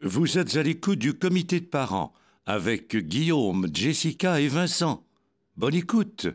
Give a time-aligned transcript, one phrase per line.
[0.00, 2.12] Vous êtes à l'écoute du comité de parents
[2.46, 5.04] avec Guillaume, Jessica et Vincent.
[5.56, 6.28] Bonne écoute.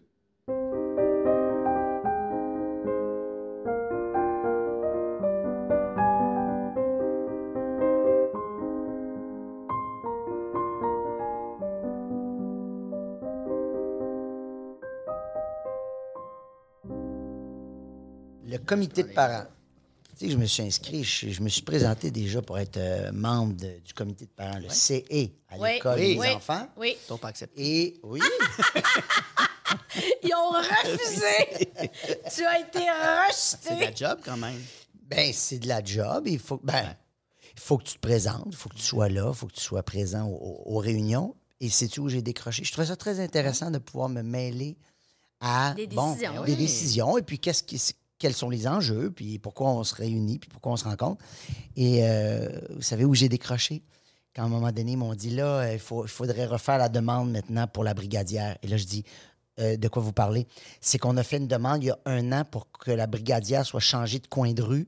[18.46, 19.48] Le comité de parents.
[20.18, 23.12] Tu sais, je me suis inscrit, je, je me suis présenté déjà pour être euh,
[23.12, 24.94] membre de- du comité de parents, le CE,
[25.50, 26.68] à Oui, l'école oui, des oui, enfants.
[26.78, 26.96] Oui.
[27.10, 27.62] Ils pas accepté.
[27.88, 28.20] Et oui,
[30.24, 31.90] Ils ont refusé.
[32.36, 32.80] tu as été
[33.32, 33.86] C'est de rejeté.
[33.86, 34.60] la job quand même.
[35.08, 36.24] ben c'est de la job.
[36.28, 36.96] Il faut, ben,
[37.56, 39.54] il faut que tu te présentes, il faut que tu sois là, il faut que
[39.54, 41.36] tu sois présent aux, aux réunions.
[41.60, 42.64] Et c'est où j'ai décroché?
[42.64, 44.78] Je trouvais ça très intéressant de pouvoir me mêler
[45.40, 46.44] à Des bon, décisions.
[46.44, 46.58] des Oui.
[46.58, 47.82] décisions et puis qu'est-ce qui,
[48.20, 51.24] quels sont les enjeux, puis pourquoi on se réunit, puis pourquoi on se rencontre.
[51.76, 53.84] Et euh, vous savez où j'ai décroché?
[54.36, 56.90] Quand à un moment donné, ils m'ont dit là, il faut- il faudrait refaire la
[56.90, 58.58] demande maintenant pour la brigadière.
[58.64, 59.04] Et là, je dis
[59.60, 60.48] Euh, de quoi vous parlez?
[60.82, 63.64] C'est qu'on a fait une demande il y a un an pour que la brigadière
[63.68, 64.88] soit changée de coin de rue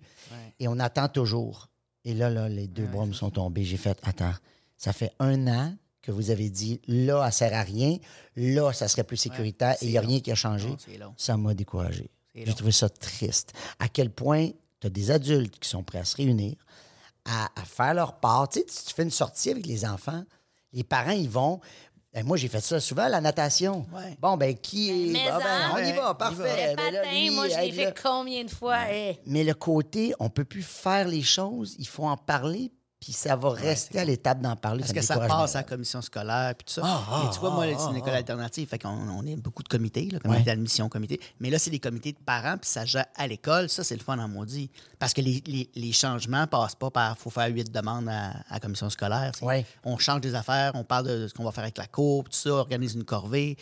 [0.59, 1.69] et on attend toujours.
[2.03, 3.63] Et là, là les deux bras me sont tombés.
[3.63, 4.33] J'ai fait attends,
[4.75, 7.99] ça fait un an que vous avez dit là, ça sert à rien,
[8.35, 10.69] là, ça serait plus sécuritaire et il n'y a rien qui a changé.
[10.69, 10.77] Non.
[11.15, 12.09] Ça m'a découragé.
[12.35, 13.53] J'ai trouvé ça triste.
[13.79, 14.49] À quel point
[14.81, 16.55] tu as des adultes qui sont prêts à se réunir,
[17.25, 18.49] à, à faire leur part.
[18.49, 20.23] Tu sais, si tu fais une sortie avec les enfants,
[20.73, 21.59] les parents, ils vont.
[22.13, 23.85] Ben, moi, j'ai fait ça souvent, la natation.
[23.93, 24.17] Ouais.
[24.21, 25.11] Bon, ben, qui est.
[25.11, 26.71] Mais Ah, ben, en- on y va, parfait.
[26.71, 28.79] Le Ben, là, patin, lui, moi, je l'ai fait combien de fois?
[29.25, 32.71] Mais le côté, on peut plus faire les choses, il faut en parler,
[33.05, 34.79] puis ça va rester à l'étape d'en parler.
[34.79, 36.81] Parce que ça passe à la commission scolaire puis tout ça.
[36.83, 38.17] Ah, Mais tu vois, moi, ah, c'est une ah, école ah.
[38.17, 40.43] alternative, fait qu'on on est beaucoup de comités, là, comité Ouais.
[40.43, 41.21] d'admission, comité.
[41.39, 43.69] Mais là, c'est des comités de parents, puis ça gère à l'école.
[43.69, 44.71] Ça, c'est le fun en maudit.
[44.97, 48.53] Parce que les, les, les changements passent pas par faut faire huit demandes à, à
[48.53, 49.33] la commission scolaire.
[49.43, 49.67] Ouais.
[49.83, 52.31] On change des affaires, on parle de ce qu'on va faire avec la cour, tout
[52.31, 53.55] ça, organise une corvée.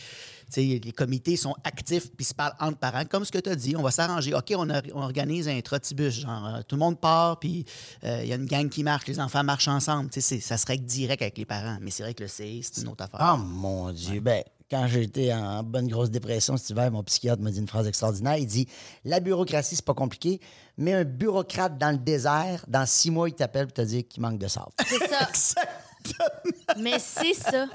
[0.55, 3.05] Les comités sont actifs, puis se parlent entre parents.
[3.05, 4.35] Comme ce que tu as dit, on va s'arranger.
[4.35, 4.69] OK, on
[5.01, 7.65] organise un trotibus, genre, euh, tout le monde part, puis
[8.03, 10.09] euh, il y a une gang qui marche, les enfants marchent ensemble.
[10.11, 11.77] Tu sais, c'est- ça serait direct avec les parents.
[11.81, 13.19] Mais c'est vrai que le CI, c'est une autre affaire.
[13.21, 14.19] Ah, mon Dieu.
[14.19, 17.87] Ben, quand j'étais en bonne grosse dépression cet hiver, mon psychiatre m'a dit une phrase
[17.87, 18.37] extraordinaire.
[18.37, 18.67] Il dit
[19.05, 20.39] La bureaucratie, c'est pas compliqué,
[20.77, 24.21] mais un bureaucrate dans le désert, dans six mois, il t'appelle pour te dire qu'il
[24.21, 24.71] manque de sable.
[24.85, 25.27] C'est ça.
[26.77, 27.65] Mais c'est ça.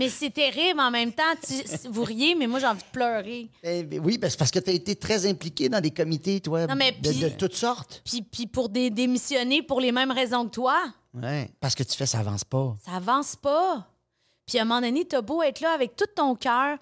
[0.00, 1.22] Mais c'est terrible en même temps.
[1.46, 3.48] Tu- vous riez, mais moi, j'ai envie de pleurer.
[3.62, 6.66] Eh, oui, ben, c'est parce que tu as été très impliqué dans des comités, toi,
[6.66, 8.00] Non, mais de, puis- de toutes sortes.
[8.04, 10.78] Puis, puis pour des démissionner pour les mêmes raisons que toi,
[11.12, 11.50] Ouais.
[11.60, 12.76] Parce que tu fais, ça avance pas.
[12.84, 13.86] ça avance pas.
[14.46, 16.78] Puis à un moment donné, t'as beau être là avec tout ton cœur,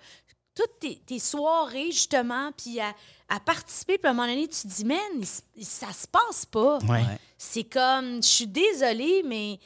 [0.54, 2.94] toutes tes, tes soirées, justement, puis à,
[3.28, 4.98] à participer, puis à un moment donné, tu te dis, man,
[5.62, 6.78] ça se passe pas.
[6.88, 7.04] Ouais.
[7.38, 9.58] C'est comme, je suis désolée, mais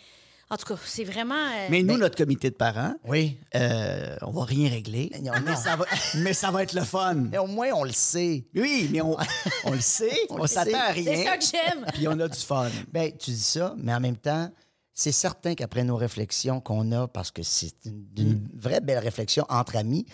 [0.52, 1.34] en tout cas, c'est vraiment.
[1.34, 3.38] euh, Mais nous, notre comité de parents, Oui.
[3.54, 5.10] euh, on va rien régler.
[5.22, 5.56] Non, Mais non.
[5.56, 5.86] ça, va,
[6.18, 7.14] mais ça va être le fun.
[7.14, 8.44] Mais au moins, on le sait.
[8.54, 9.16] Oui, mais on,
[9.64, 11.04] on le sait, On s'attend à rien.
[11.16, 11.86] c'est ça que j'aime.
[11.94, 12.68] Puis on a du fun.
[12.92, 14.50] Ben, tu dis ça, mais en même temps,
[14.94, 19.46] c'est certain qu'après nos réflexions qu'on a, parce que c'est une, une vraie belle réflexion
[19.48, 20.04] entre amis,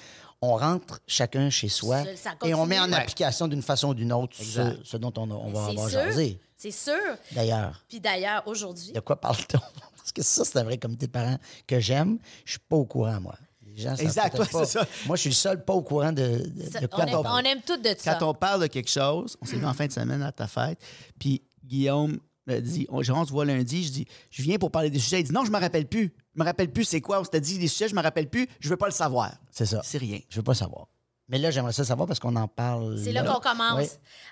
[0.41, 2.03] on rentre chacun chez soi
[2.45, 5.89] et on met en application d'une façon ou d'une autre ce, dont on, va avoir
[5.89, 6.01] sûr.
[6.01, 6.41] jasé.
[6.57, 6.95] C'est sûr.
[7.33, 9.59] D'ailleurs, Puis d'ailleurs, aujourd'hui, de quoi parle-t-on?
[9.97, 12.19] Parce que ça, c'est un vrai comité de parents que j'aime.
[12.45, 13.37] Je suis pas au courant, moi.
[13.67, 14.87] Les gens savent Exact, ouais, c'est ça.
[15.07, 17.15] Moi, je suis le seul pas au courant de, de, ça- de quoi on, aime,
[17.17, 17.45] on parle.
[17.45, 18.15] on aime tout de ça.
[18.15, 20.47] Quand on parle de quelque chose, on s'est vu en fin de semaine à ta
[20.49, 20.79] fête,
[21.19, 24.71] puis Guillaume me dit, on, genre, on se voit lundi, je dis, je viens pour
[24.71, 25.21] parler des sujets.
[25.21, 26.13] Il dit, non, je me rappelle plus.
[26.39, 27.19] Je me rappelle plus c'est quoi.
[27.19, 28.47] On s'était dit des sujets, je me rappelle plus.
[28.61, 29.33] Je veux pas le savoir.
[29.51, 29.81] C'est ça.
[29.83, 30.21] C'est rien.
[30.29, 30.87] Je veux pas savoir.
[31.31, 32.99] Mais là, j'aimerais ça savoir parce qu'on en parle.
[32.99, 33.79] C'est là qu'on commence.
[33.79, 33.87] Oui.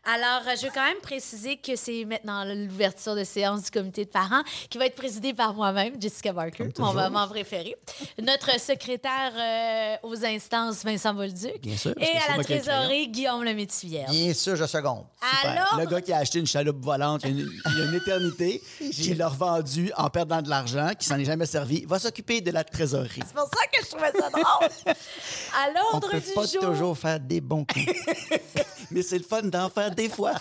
[0.05, 4.07] Alors, euh, je veux quand même préciser que c'est maintenant l'ouverture de séance du comité
[4.07, 7.77] de parents qui va être présidée par moi-même, Jessica Barker, mon moment préféré.
[8.23, 9.33] Notre secrétaire
[10.03, 11.61] euh, aux instances, Vincent Bolduc.
[11.61, 14.11] Bien sûr, Et à la trésorerie, Guillaume Lemaitre-Vierge.
[14.11, 15.05] Bien sûr, je seconde.
[15.23, 15.51] Super.
[15.51, 17.83] Alors, Le gars qui a acheté une chaloupe volante il y a une, il y
[17.83, 21.85] a une éternité, qui l'a revendue en perdant de l'argent, qui s'en est jamais servi,
[21.85, 23.21] va s'occuper de la trésorerie.
[23.27, 24.95] c'est pour ça que je trouvais ça drôle.
[25.57, 26.86] À l'ordre du pas jour.
[26.87, 27.85] Toujours faire des bons coups.
[28.91, 30.33] Mais c'est le fun d'en faire des fois.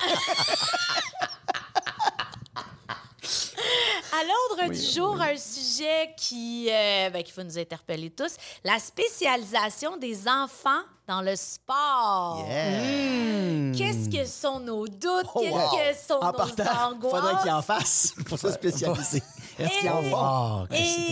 [4.14, 8.80] À l'ordre du jour, un sujet qui, euh, ben, qui va nous interpeller tous, la
[8.80, 12.46] spécialisation des enfants dans le sport.
[12.48, 13.74] Yeah.
[13.76, 15.28] Qu'est-ce que sont nos doutes?
[15.34, 15.70] Oh, Qu'est-ce wow.
[15.78, 17.12] que sont En nos partant, angoisses?
[17.12, 19.22] faudrait qu'il en fasse pour se spécialiser.
[19.60, 19.88] Et- c'est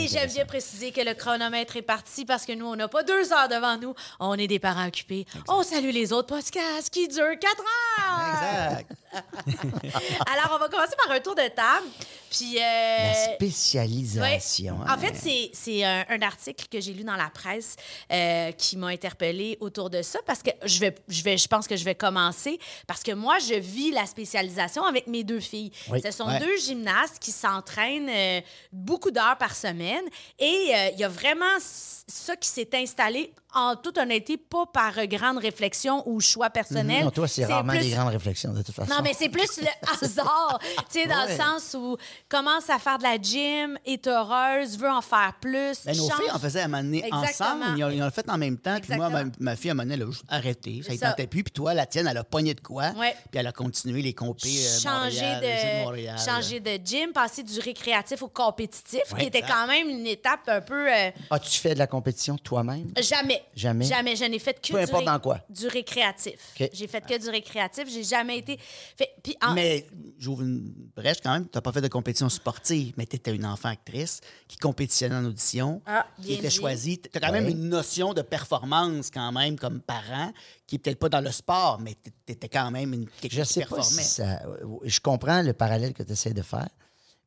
[0.04, 3.04] Et j'aime bien préciser que le chronomètre est parti parce que nous, on n'a pas
[3.04, 3.94] deux heures devant nous.
[4.19, 5.25] On est des parents occupés.
[5.48, 8.74] On salue les autres podcasts qui durent quatre heures.
[8.74, 8.92] Exact.
[10.34, 11.88] Alors, on va commencer par un tour de table.
[12.35, 14.80] Puis, euh, La spécialisation.
[14.80, 14.85] Ouais.
[14.89, 14.95] hein.
[14.95, 17.75] En fait, c'est- c'est un, un article que j'ai lu dans la presse
[18.12, 21.68] euh, qui m'a interpellée autour de ça parce que je vais, je vais, je pense
[21.68, 22.57] que je vais commencer
[22.88, 25.71] parce que moi, je vis la spécialisation avec mes deux filles.
[25.91, 26.01] Oui.
[26.03, 26.39] Ce sont Ouais.
[26.39, 28.41] deux gymnastes qui s'entraînent euh,
[28.71, 30.03] beaucoup d'heures par semaine
[30.39, 35.06] et il y a vraiment ça qui s'est installé en toute honnêteté, pas par euh,
[35.06, 37.04] grande réflexion ou choix personnel.
[37.06, 38.90] Non, toi, c'est rarement plus- des grandes réflexions, de toute façon.
[38.94, 39.68] non, mais c'est plus le
[40.02, 40.60] hasard,
[40.92, 41.38] tu sais, dans Ouais.
[41.38, 41.98] le sens où
[42.30, 45.78] commence à faire de la gym, est heureuse, veut en faire plus.
[45.86, 47.50] Ben, nos change- filles en faisaient à un moment donné Exactement.
[47.50, 47.78] ensemble.
[47.78, 48.78] Ils ont, ils ont fait en même temps.
[48.82, 49.10] Puis moi,
[49.40, 50.82] ma, fille, à un moment donné, elle a juste arrêté.
[50.86, 51.44] Ça ne tentait plus.
[51.44, 52.92] Puis toi, la tienne, elle a pogné de quoi.
[52.92, 56.18] Puis elle a continué les compés euh, changer Montréal, les Jeux de, Montréal.
[56.26, 60.62] changer de gym, passer du récréatif au compétitif, qui était quand même une étape un
[60.62, 60.92] peu...
[60.92, 62.92] euh, As-tu fait de la compétition toi-même?
[63.02, 63.43] Jamais.
[63.56, 63.86] Jamais?
[63.86, 64.16] Jamais.
[64.16, 65.40] Je n'ai fait que Peu du, importe dans quoi.
[65.50, 66.54] du récréatif.
[66.74, 67.86] J'ai fait que du récréatif.
[67.90, 68.57] J'ai jamais été...
[68.98, 69.86] Fait, puis en- Mais
[70.18, 71.44] j'ouvre une brèche quand même.
[71.45, 75.16] Tu n'as pas fait de compétition sportive, mais tu étais une enfant actrice qui compétitionnait
[75.16, 77.00] en audition, Ah, qui bien était choisie.
[77.00, 77.51] Tu as quand même Ouais.
[77.51, 80.31] une notion de performance quand même comme parent,
[80.68, 83.48] qui est peut-être pas dans le sport, mais tu étais quand même une quelqu'un Je
[83.48, 84.01] qui sais pas performait.
[84.04, 84.42] si ça...
[84.84, 86.69] Je comprends le parallèle que tu essaies de faire,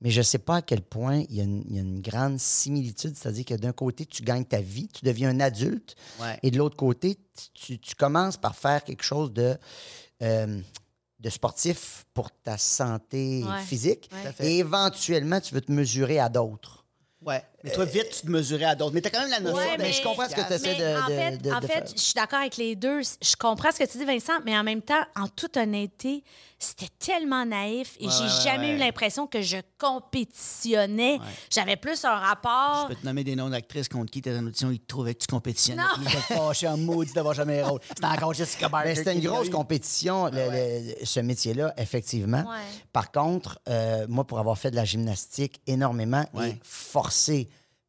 [0.01, 2.01] mais je sais pas à quel point il y a une, il y a une
[2.01, 3.17] grande similitude.
[3.17, 6.39] C'est-à-dire que d'un côté, tu gagnes ta vie, tu deviens un adulte, Ouais.
[6.43, 7.17] et de l'autre côté,
[7.55, 9.57] tu, tu commences par faire quelque chose de,
[10.23, 10.61] euh,
[11.21, 13.63] de sportif pour ta santé Ouais.
[13.63, 14.47] physique, Ouais.
[14.47, 16.85] Et éventuellement, tu veux te mesurer à d'autres.
[17.25, 17.43] Ouais.
[17.67, 18.95] Mais toi, vite, tu te mesurais à d'autres.
[18.95, 19.57] Mais tu as quand même la notion.
[19.59, 21.67] Ouais, mais je comprends ce que tu essaies de, en de- fait, de- en fait,
[21.67, 21.85] faire.
[21.95, 23.01] je suis d'accord avec les deux.
[23.03, 26.23] Je comprends ce que tu dis, Vincent, mais en même temps, en toute honnêteté,
[26.59, 31.19] c'était tellement naïf et Ouais, j'ai ouais, ouais, jamais eu l'impression que je compétitionnais.
[31.51, 32.87] J'avais plus un rapport.
[32.89, 34.87] Je peux te nommer des noms d'actrices contre qui tu étais en audition, ils te
[34.87, 35.83] trouvaient que tu compétitionnais.
[35.83, 35.89] Non.
[36.03, 37.81] Ils étaient fâchés en maudit d'avoir jamais un rôle.
[37.89, 38.95] C'était encore Jessica Barker.
[38.95, 42.39] C'était une grosse compétition, le- le- ce métier-là, effectivement.
[42.49, 42.57] Ouais.
[42.93, 46.51] Par contre, euh, moi, pour avoir fait de la gymnastique énormément Ouais.
[46.51, 47.49] et forcé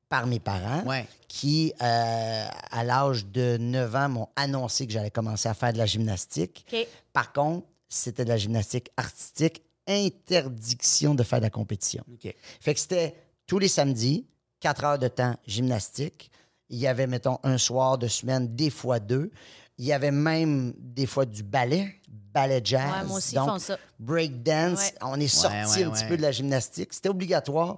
[0.09, 1.05] par mes parents, Ouais.
[1.27, 5.77] qui, euh, à l'âge de 9 ans, m'ont annoncé que j'allais commencer à faire de
[5.77, 6.65] la gymnastique.
[7.13, 12.03] Par contre, c'était de la gymnastique artistique, interdiction de faire de la compétition.
[12.11, 12.33] OK.
[12.61, 13.15] Fait que c'était
[13.45, 14.25] tous les samedis,
[14.59, 16.31] 4 heures de temps gymnastique.
[16.69, 19.31] Il y avait, mettons, un soir de semaine, des fois deux.
[19.77, 22.81] Il y avait même des fois du ballet, ballet jazz.
[23.01, 23.77] Ouais, moi aussi, ils donc font ça.
[23.99, 24.79] break dance.
[24.79, 24.93] Ouais.
[25.01, 26.93] On est sorti ouais, un petit peu de la gymnastique.
[26.93, 27.77] C'était obligatoire,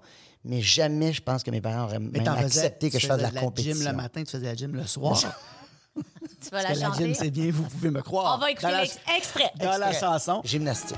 [0.50, 3.04] mais jamais, je pense que mes parents auraient Mais même t'en faisais, accepté que tu
[3.04, 3.75] je fasse de faisais la compétition.
[3.78, 5.18] gym le matin, tu faisais la gym le soir.
[6.42, 7.06] Tu vas la Parce que la chanter.
[7.06, 8.36] gym, c'est bien, vous pouvez me croire.
[8.38, 9.51] On va écouter Dans la- l'ex- extrait.
[9.60, 10.42] Dans la chanson.
[10.46, 10.96] Gymnastique.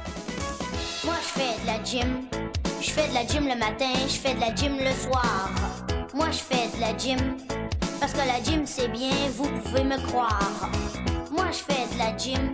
[1.03, 2.25] Moi, je fais de la gym.
[2.81, 5.49] Je fais de la gym le matin, je fais de la gym le soir.
[6.13, 7.17] Moi, je fais de la gym.
[7.99, 10.69] Parce que la gym, c'est bien, vous pouvez me croire.
[11.31, 12.53] Moi, je fais de la gym.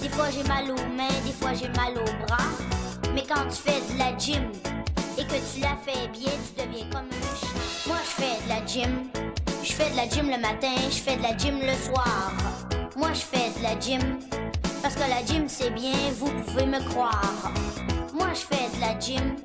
[0.00, 2.44] Des fois, j'ai mal aux mains, des fois, j'ai mal aux bras.
[3.14, 4.52] Mais quand tu fais de la gym
[5.22, 7.86] et que tu la fais bien, tu deviens comme un chat.
[7.86, 9.10] Moi, je fais de la gym.
[9.62, 12.32] Je fais de la gym le matin, je fais de la gym le soir.
[12.96, 14.18] Moi, je fais de la gym.
[14.82, 17.52] Parce que la gym, c'est bien, vous pouvez me croire.
[18.12, 19.36] Moi, je fais de la gym.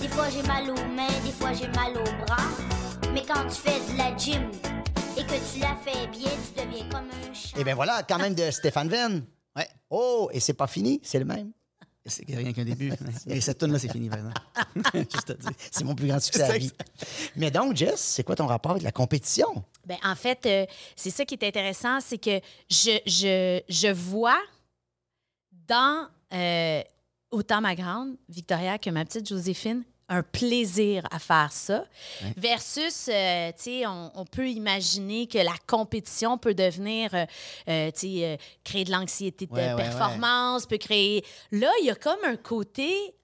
[0.00, 2.48] Des fois, j'ai mal aux mains, des fois, j'ai mal aux bras.
[3.12, 4.50] Mais quand tu fais de la gym
[5.18, 7.58] et que tu la fais bien, tu deviens comme un chat.
[7.58, 9.26] Et bien voilà, quand même de Stéphane Venn.
[9.54, 9.68] Ouais.
[9.90, 11.52] Oh, et c'est pas fini, c'est le même.
[12.06, 12.92] C'est rien qu'un début.
[13.26, 14.18] Et cette tune là c'est fini, par.
[14.94, 15.50] Juste dire.
[15.70, 16.72] C'est mon plus grand succès à la vie.
[17.36, 19.64] Mais donc, Jess, c'est quoi ton rapport avec la compétition?
[19.86, 24.40] Ben, en fait, euh, c'est ça qui est intéressant, c'est que je, je, je vois
[25.50, 26.82] dans euh,
[27.30, 31.86] autant ma grande Victoria que ma petite Joséphine un plaisir à faire ça.
[32.36, 37.24] Versus, euh, tu sais, on, on peut imaginer que la compétition peut devenir, euh,
[37.68, 41.24] euh, tu sais, euh, créer de l'anxiété de Ouais, ouais, performance, peut créer...
[41.52, 43.14] Là, il y a comme un côté...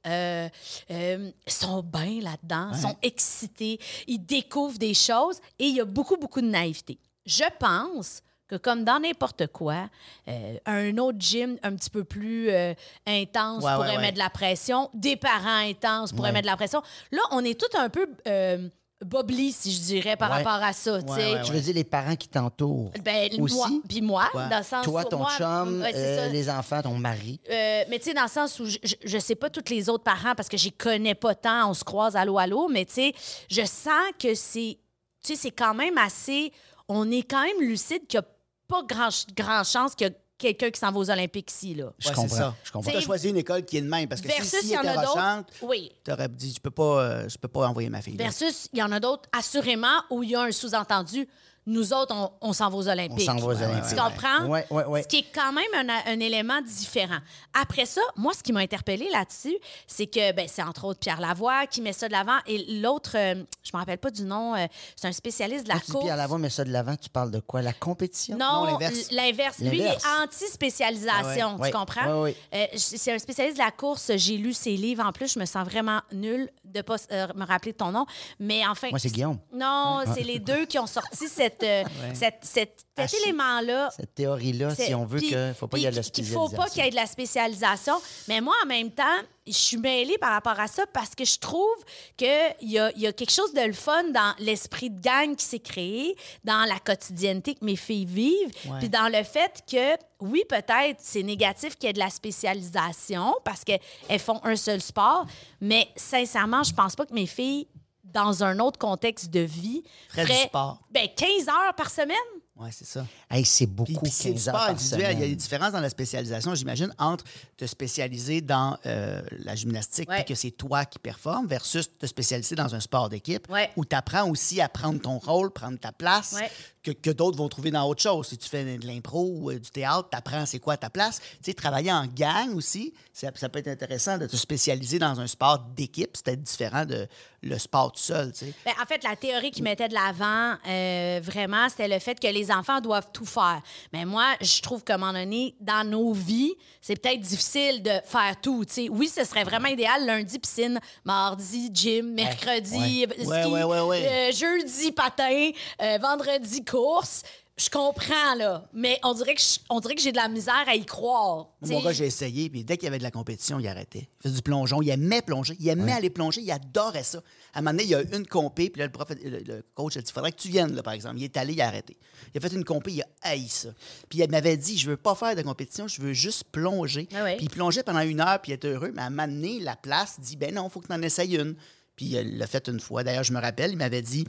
[1.48, 6.16] Sont bien là-dedans, ils sont excités, ils découvrent des choses et il y a beaucoup,
[6.16, 6.96] beaucoup de naïveté.
[7.26, 9.88] Je pense que comme dans n'importe quoi,
[10.28, 12.74] euh, un autre gym un petit peu plus euh,
[13.06, 13.98] intense Ouais, pourrait ouais.
[14.00, 16.32] mettre de la pression, des parents intenses pourraient Ouais.
[16.34, 16.82] mettre de la pression.
[17.12, 18.68] Là, on est tout un peu euh,
[19.04, 20.36] bobli, si je dirais, par Ouais.
[20.42, 21.02] rapport à ça.
[21.02, 21.14] tu sais.
[21.14, 22.92] Ouais, ouais, Tu veux dire les parents qui t'entourent?
[23.04, 23.54] Ben, Aussi?
[23.54, 26.94] moi, puis moi, dans le sens Toi, où ton moi- chum, euh, les enfants, ton
[26.98, 27.38] mari?
[27.50, 29.90] Euh, mais tu sais, dans le sens où je, je, je sais pas tous les
[29.90, 32.94] autres parents parce que j'y connais pas tant, on se croise allô, allô, mais tu
[32.94, 33.12] sais,
[33.50, 34.78] je sens que c'est,
[35.22, 36.52] tu sais, c'est quand même assez,
[36.88, 38.26] on est quand même lucide qu'il y a
[38.68, 41.92] pas grand, grand chance qu'il y a quelqu'un qui s'en va aux Olympiques ici, là.
[41.98, 42.28] Je Ouais, comprends.
[42.28, 42.54] c'est ça.
[42.64, 42.90] Je comprends.
[42.90, 44.08] Tu as choisi une école qui est le même.
[44.08, 45.44] Parce que Versus, si, si il y en a d'autres.
[45.62, 45.90] Oui.
[46.04, 48.16] tu aurais dit, je peux pas, euh, je peux pas envoyer ma fille.
[48.16, 51.26] Versus, il y en a d'autres, assurément, où il y a un sous-entendu.
[51.66, 53.26] Nous autres, on, on s'en va aux On Olympiques.
[53.26, 53.90] s'en va aux ouais, Olympiques.
[53.90, 54.46] Tu comprends?
[54.48, 55.02] Oui, oui, oui.
[55.02, 57.18] Ce qui est quand même un, un élément différent.
[57.60, 59.56] Après ça, moi, ce qui m'a interpellé là-dessus,
[59.86, 62.38] c'est que ben, c'est entre autres Pierre Lavoie qui met ça de l'avant.
[62.46, 65.80] Et l'autre, euh, je me rappelle pas du nom, euh, c'est un spécialiste de la
[65.80, 66.04] course.
[66.04, 67.62] Pierre Lavoie, mais ça de l'avant, tu parles de quoi?
[67.62, 68.36] La compétition?
[68.38, 68.78] Non, Non,
[69.10, 69.58] l'inverse.
[69.60, 71.70] Lui, il est anti-spécialisation, Ah ouais.
[71.70, 72.22] tu comprends?
[72.22, 74.12] Ouais, Euh, c'est un spécialiste de la course.
[74.16, 75.04] J'ai lu ses livres.
[75.04, 78.06] En plus, je me sens vraiment nulle de pas euh, me rappeler de ton nom.
[78.38, 78.90] Mais enfin...
[78.90, 79.38] Moi, c'est Guillaume.
[79.52, 81.84] Non, c'est les deux qui ont sorti cette, euh,
[82.14, 83.90] cette- cette- cet élément-là.
[83.94, 86.48] Cette théorie-là, si on veut qu'il ne faut pas y aller de la qu'il faut
[86.48, 86.90] pas qu'il y ait spécialisation.
[86.90, 87.94] de la spécialisation.
[88.28, 89.04] Mais moi, en même temps,
[89.46, 91.76] je suis mêlée par rapport à ça parce que je trouve
[92.16, 92.26] qu'il
[92.62, 95.44] y a, il y a quelque chose de le fun dans l'esprit de gang qui
[95.44, 98.78] s'est créé, dans la quotidienneté que mes filles vivent, Ouais.
[98.80, 103.34] puis dans le fait que, oui, peut-être c'est négatif qu'il y ait de la spécialisation
[103.44, 105.26] parce qu'elles font un seul sport,
[105.60, 107.66] mais sincèrement, je pense pas que mes filles,
[108.12, 110.80] dans un autre contexte de vie, Ferait du sport.
[110.90, 112.16] ben, 15 heures par semaine.
[112.58, 113.04] Oui, c'est ça.
[113.30, 115.00] Hey, c'est beaucoup, Puis, puis c'est du 15 heures par individuel.
[115.00, 115.28] Il y a semaine.
[115.28, 117.24] des différences dans la spécialisation, j'imagine, entre
[117.58, 120.16] te spécialiser dans euh, la gymnastique Ouais.
[120.24, 123.70] puis que c'est toi qui performes versus te spécialiser dans un sport d'équipe Ouais.
[123.76, 126.50] où tu apprends aussi à prendre ton rôle, prendre ta place Ouais.
[126.86, 128.28] Que, que d'autres vont trouver dans autre chose.
[128.28, 131.20] Si tu fais de l'impro ou euh, du théâtre, tu apprends c'est quoi ta place.
[131.20, 135.18] Tu sais, travailler en gang aussi, ça, ça peut être intéressant de te spécialiser dans
[135.20, 136.10] un sport d'équipe.
[136.14, 137.08] C'est peut-être différent de
[137.42, 138.32] le sport tout seul.
[138.32, 138.52] tu sais.
[138.64, 142.26] Ben, en fait, la théorie qui mettait de l'avant, euh, vraiment, c'était le fait que
[142.28, 143.60] les enfants doivent tout faire.
[143.92, 147.92] Mais moi, je trouve qu'à un moment donné, dans nos vies, c'est peut-être difficile de
[148.04, 148.64] faire tout.
[148.64, 148.88] tu sais.
[148.88, 150.04] Oui, ce serait vraiment idéal.
[150.06, 150.78] Lundi, piscine.
[151.04, 152.12] Mardi, gym.
[152.14, 153.26] Mercredi, euh, ski.
[153.26, 154.06] Ouais, ouais, ouais, ouais.
[154.06, 155.50] euh, jeudi, patin.
[155.82, 157.22] euh, vendredi, course.
[157.58, 158.68] Je comprends, là.
[158.74, 161.48] Mais on dirait que je- on dirait que j'ai de la misère à y croire.
[161.62, 164.10] Moi, Mon gars, j'ai essayé, puis dès qu'il y avait de la compétition, il arrêtait.
[164.20, 167.22] Il faisait du plongeon, il aimait plonger, il aimait aller plonger, il adorait ça.
[167.54, 169.38] À un moment donné, il y a eu une compé, puis là, le, prof, le,
[169.38, 171.16] le coach a dit faudrait que tu viennes, là, par exemple.
[171.16, 171.96] Il est allé, il a arrêté.
[172.34, 173.70] Il a fait une compé, il a haï ça.
[174.10, 177.08] Puis il m'avait dit je veux pas faire de compétition, je veux juste plonger.
[177.14, 177.36] Ah ouais.
[177.36, 179.60] Puis il plongeait pendant une heure, puis il était heureux, mais à un moment donné,
[179.60, 181.56] la place dit ben non, il faut que tu en essayes une.
[181.96, 183.02] Puis il l'a fait une fois.
[183.02, 184.26] D'ailleurs, je me rappelle, il m'avait dit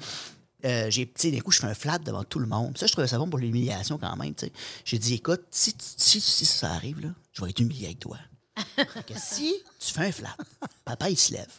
[0.66, 2.78] euh, j'ai, d'un coup, je fais un flat devant tout le monde.
[2.78, 4.34] Ça, je trouvais ça bon pour l'humiliation quand même.
[4.34, 4.52] tu sais.
[4.86, 8.18] J'ai dit, écoute, si, si, si ça arrive, là, je vais être humilié avec toi.
[9.08, 10.36] Que si tu fais un flat,
[10.84, 11.52] papa, il se lève.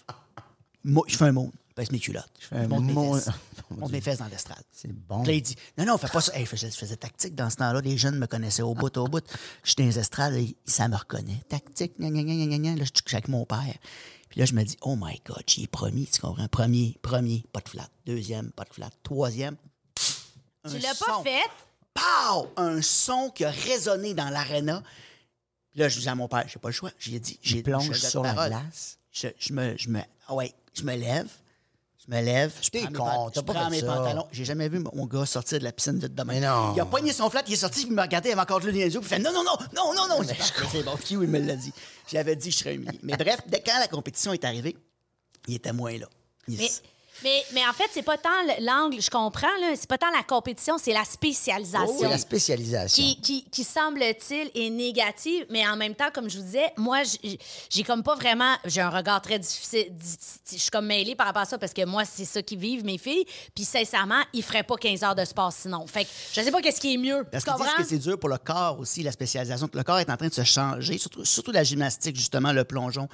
[0.82, 1.52] Moi, je fais un monde.
[1.78, 2.32] Je baisse mes culottes.
[2.40, 3.20] Je fais un monte mes monde.
[3.20, 3.32] fesses.
[3.70, 4.64] Je monte mes fesses dans l'estrade.
[4.72, 5.22] C'est bon.
[5.22, 6.36] Là, il dit Non, non, fais pas ça.
[6.36, 7.80] Hey, je, faisais, je faisais tactique dans ce temps-là.
[7.80, 9.24] Les jeunes me connaissaient au bout, au bout.
[9.62, 11.40] J'étais dans les estrades, et ça me reconnaît.
[11.48, 12.74] Tactique, gna, gna, gna, gna.
[12.74, 13.76] Là, je suis avec mon père.
[14.28, 16.48] Puis là, je me dis Oh my God, j'y ai promis, tu comprends?
[16.48, 17.88] Premier, premier, pas de flat.
[18.06, 18.90] Deuxième, pas de flat.
[19.04, 19.56] Troisième,
[19.94, 21.48] tu un l'as pas fait?
[21.94, 22.48] Pow!
[22.56, 24.82] Un son qui a résonné dans l'aréna.
[25.70, 26.90] Puis là, je dis à mon père J'ai pas le choix.
[26.98, 28.98] J'ai dit J'ai plonge je sur la glace.
[29.12, 31.28] Je, je me, je me, ah ouais, je me lève.
[32.10, 32.52] Je me lève.
[32.62, 33.86] Je T'es con, t'as je pas prends fait mes ça.
[33.86, 34.26] pantalons.
[34.32, 36.32] J'ai jamais vu mon gars sortir de la piscine vite demain.
[36.34, 36.72] Mais non.
[36.74, 38.60] Il a pogné son flat, il est sorti, puis il me regardait, il avait encore
[38.60, 40.22] de l'eau dans les yeux, puis il fait non, non, non, non, non, non.
[40.22, 41.72] J'ai dit, Ah, C'est bon, Q, il me l'a dit.
[42.10, 42.98] J'avais dit que je serais humilié.
[43.02, 44.76] Mais bref, dès quand la compétition est arrivée,
[45.48, 46.06] il était moins là.
[46.48, 46.70] Il- Mais,
[47.22, 50.10] mais, mais en fait, c'est pas tant le- l'angle, je comprends, là, c'est pas tant
[50.10, 51.98] la compétition, c'est la spécialisation.
[51.98, 53.02] C'est la spécialisation.
[53.02, 57.02] qui, qui, qui semble-t-il est négative, mais en même temps, comme je vous disais, moi,
[57.70, 58.54] j'ai comme pas vraiment.
[58.64, 59.86] J'ai un regard très difficile.
[59.90, 60.16] di-
[60.52, 62.84] Je suis comme mêlée par rapport à ça parce que moi, c'est ça qui vivent
[62.84, 63.24] mes filles.
[63.54, 65.86] Puis sincèrement, ils feraient pas 15 heures de sport sinon.
[65.86, 67.24] Fait que je sais pas qu'est-ce qui est mieux.
[67.30, 67.66] Parce tu comprends?
[67.76, 69.68] que c'est dur pour le corps aussi, la spécialisation.
[69.72, 73.08] Le corps est en train de se changer, surtout, surtout la gymnastique, justement, le plongeon.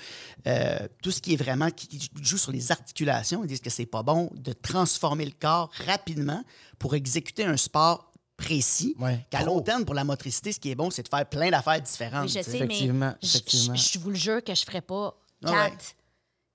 [0.47, 3.71] Euh, tout ce qui est vraiment, qui, qui joue sur les articulations, ils disent que
[3.71, 6.43] c'est pas bon de transformer le corps rapidement
[6.81, 8.97] pour exécuter un sport précis.
[8.99, 9.25] Ouais.
[9.31, 11.81] Qu'à long terme, pour la motricité, ce qui est bon, c'est de faire plein d'affaires
[11.81, 12.25] différentes.
[12.25, 12.51] Oui, je sais.
[12.59, 13.75] mais Effectivement, je- effectivement.
[13.77, 15.71] je vous le jure que je ferais pas Ah ouais.
[15.71, 15.95] quatre,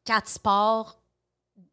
[0.04, 0.96] quatre sports.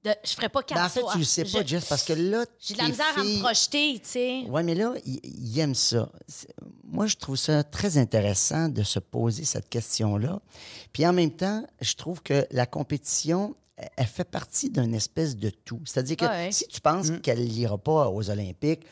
[0.04, 1.12] De, je ferais pas quatre Ben, en fait, fois.
[1.14, 2.44] tu le sais pas, Je- Jess, parce que là.
[2.60, 4.44] J'ai de la misère à me projeter, tu sais.
[4.48, 6.08] Oui, mais là, ils ils aiment ça.
[6.84, 10.38] Moi, je trouve ça très intéressant de se poser cette question-là.
[10.92, 15.50] Puis en même temps, je trouve que la compétition, elle- fait partie d'une espèce de
[15.50, 15.80] tout.
[15.84, 16.50] C'est-à-dire que Ouais.
[16.52, 18.84] si tu penses qu'elle n'ira pas aux Olympiques,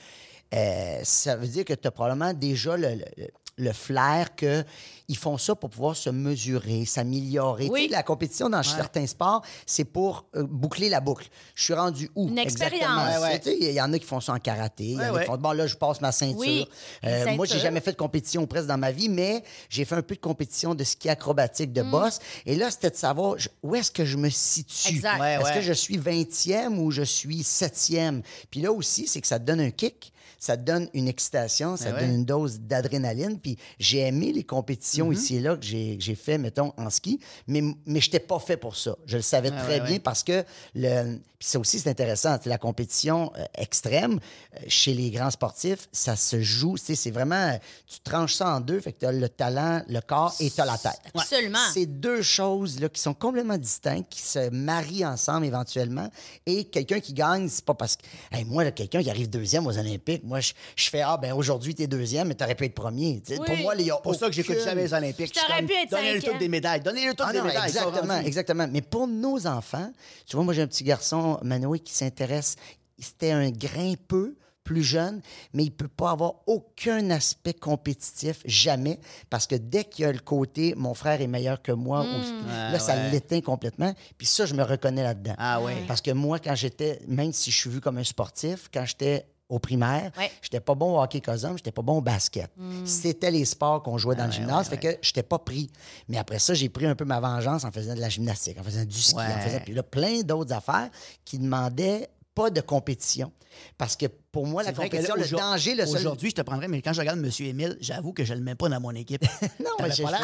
[0.54, 5.38] euh, ça veut dire que tu as probablement déjà le, le- le flair qu'ils font
[5.38, 7.68] ça pour pouvoir se mesurer, s'améliorer.
[7.70, 7.82] Oui.
[7.82, 11.26] Tu sais, la compétition dans certains sports, c'est pour euh, boucler la boucle.
[11.54, 12.28] Je suis rendu où?
[12.28, 12.82] Une expérience.
[12.82, 13.20] Exactement.
[13.22, 13.38] Ouais, ouais.
[13.40, 14.84] Tu sais, Il y en a qui font ça en karaté.
[14.84, 15.24] Y en a Ouais, qui ouais.
[15.26, 16.38] font, bon, là, je passe ma ceinture.
[16.38, 16.66] Oui,
[17.04, 17.62] Euh, une moi, j'ai ceinture.
[17.64, 20.74] jamais fait de compétition presque dans ma vie, mais j'ai fait un peu de compétition
[20.74, 21.74] de ski acrobatique Mm.
[21.74, 22.18] de boss.
[22.46, 24.96] Et là, c'était de savoir je- où est-ce que je me situe?
[24.98, 25.54] Est-ce ouais.
[25.54, 28.22] que je suis 20e ou je suis 7e?
[28.50, 30.12] Puis là aussi, c'est que ça te donne un kick.
[30.38, 32.06] Ça te donne une excitation, ça Ben te ouais.
[32.06, 33.38] donne une dose d'adrénaline.
[33.38, 35.14] Puis j'ai aimé les compétitions Mm-hmm.
[35.14, 38.56] ici et là que j'ai fait, mettons, en ski, mais, mais je n'étais pas fait
[38.56, 38.96] pour ça.
[39.06, 41.18] Je le savais Ah très ouais, bien parce que le.
[41.38, 42.38] Puis ça aussi, c'est intéressant.
[42.46, 44.18] La compétition euh, extrême
[44.54, 46.76] euh, chez les grands sportifs, ça se joue.
[46.78, 47.34] tu sais, C'est vraiment.
[47.34, 50.48] euh, Tu tranches ça en deux, fait que tu as le talent, le corps et
[50.50, 50.98] tu as la tête.
[51.14, 51.58] Absolument.
[51.74, 56.08] C'est deux choses là, qui sont complètement distinctes, qui se marient ensemble éventuellement.
[56.46, 58.02] Et quelqu'un qui gagne, c'est pas parce que.
[58.32, 61.74] Hey, moi, quelqu'un qui arrive deuxième aux Olympiques, moi, je, je fais Ah, ben aujourd'hui,
[61.74, 63.20] t'es deuxième, mais t'aurais pu être premier.
[63.26, 63.46] Tu sais, Oui.
[63.46, 65.32] Pour moi, il y a C'est pour ça que j'écoute jamais les Olympiques.
[65.32, 66.80] T'aurais pu être Donnez-le toutes des médailles.
[66.80, 67.66] Donnez-le toutes Ah des non, médailles.
[67.68, 68.66] exactement, exactement.
[68.70, 69.90] Mais pour nos enfants,
[70.26, 72.56] tu vois, moi, j'ai un petit garçon, Manoé, qui s'intéresse.
[72.98, 75.20] C'était un grimpeux plus jeune,
[75.52, 80.12] mais il peut pas avoir aucun aspect compétitif, jamais, parce que dès qu'il y a
[80.12, 83.10] le côté «mon frère est meilleur que moi au ski là, Ah, ça ouais.
[83.10, 83.92] l'éteint complètement.
[84.16, 85.34] Puis ça, je me reconnais là-dedans.
[85.36, 85.84] Ah ouais.
[85.86, 89.26] Parce que moi, quand j'étais, même si je suis vu comme un sportif, quand j'étais
[89.48, 90.30] au primaire, Ouais.
[90.40, 92.50] j'étais pas bon au hockey cosum, j'étais pas bon au basket.
[92.84, 95.70] C'était les sports qu'on jouait dans le gymnase, fait que j'étais pas pris.
[96.08, 98.62] Mais après ça, j'ai pris un peu ma vengeance en faisant de la gymnastique, en
[98.62, 99.40] faisant du ski, en Ouais.
[99.42, 100.88] faisant puis là plein d'autres affaires
[101.24, 103.32] qui demandaient pas de compétition.
[103.78, 105.96] Parce que pour moi, la C'est compétition, le danger, le seul...
[105.96, 107.30] Aujourd'hui, je te prendrais, mais quand je regarde M.
[107.46, 109.24] Émile, j'avoue que je le mets pas dans mon équipe.
[109.60, 110.18] Non, mais je- pas.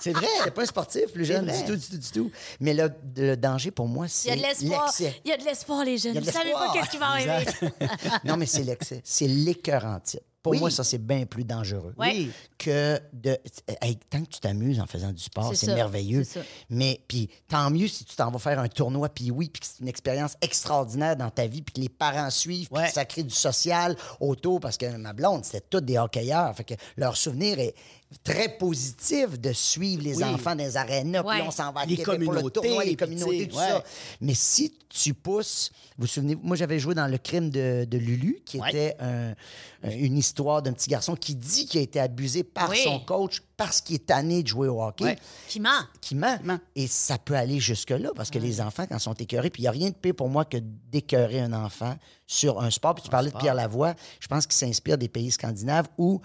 [0.00, 0.26] C'est vrai.
[0.38, 1.58] J'étais pas un sportif plus jeune, vrai.
[1.58, 2.30] du tout, du tout, du tout.
[2.60, 4.84] Mais le, le danger pour moi, Il y c'est a de l'espoir.
[4.86, 5.20] l'excès.
[5.24, 6.18] Il y a de l'espoir, les jeunes.
[6.18, 7.44] Vous savez pas qu'est-ce qui va arriver.
[8.24, 9.00] non, mais c'est l'excès.
[9.04, 10.24] C'est l'écœurant titre.
[10.42, 10.58] Pour Oui.
[10.58, 11.94] moi, ça, c'est bien plus dangereux.
[11.98, 12.30] Oui.
[12.56, 13.38] que de.
[13.82, 16.24] Hey, tant que tu t'amuses en faisant du sport, C'est merveilleux.
[16.24, 16.46] c'est ça.
[16.70, 19.66] Mais puis, tant mieux si tu t'en vas faire un tournoi, puis oui, puis que
[19.66, 22.88] c'est une expérience extraordinaire dans ta vie, puis que les parents suivent, puis Ouais.
[22.88, 26.54] que ça crée du social autour, parce que ma blonde, c'était toutes des hockeyeurs.
[26.56, 27.74] Fait que leur souvenir est
[28.24, 30.24] très positif de suivre les Oui.
[30.24, 31.38] enfants dans les arénas, puis Ouais.
[31.38, 33.56] là, on s'en va à Les Québec pour le communautés, tournoi, les puis communautés, tout
[33.56, 33.68] ouais.
[33.68, 33.84] ça.
[34.20, 37.98] Mais si tu pousses, vous vous souvenez, moi j'avais joué dans Le crime de, de
[37.98, 38.68] Lulu, qui Ouais.
[38.70, 39.30] était un-
[39.84, 42.80] un- une histoire d'un petit garçon qui dit qu'il a été abusé par Oui.
[42.82, 45.16] son coach parce qu'il est tanné de jouer au hockey.
[45.46, 45.68] Qui ment.
[46.00, 46.38] Qui ment.
[46.42, 46.58] ment.
[46.74, 49.64] Et ça peut aller jusque-là parce que les enfants, quand ils sont écœurés, puis il
[49.64, 50.56] n'y a rien de pire pour moi que
[50.90, 52.96] d'écœurer un enfant sur un sport.
[52.96, 56.20] Puis tu parlais de Pierre Lavoie, je pense qu'il s'inspire des pays scandinaves où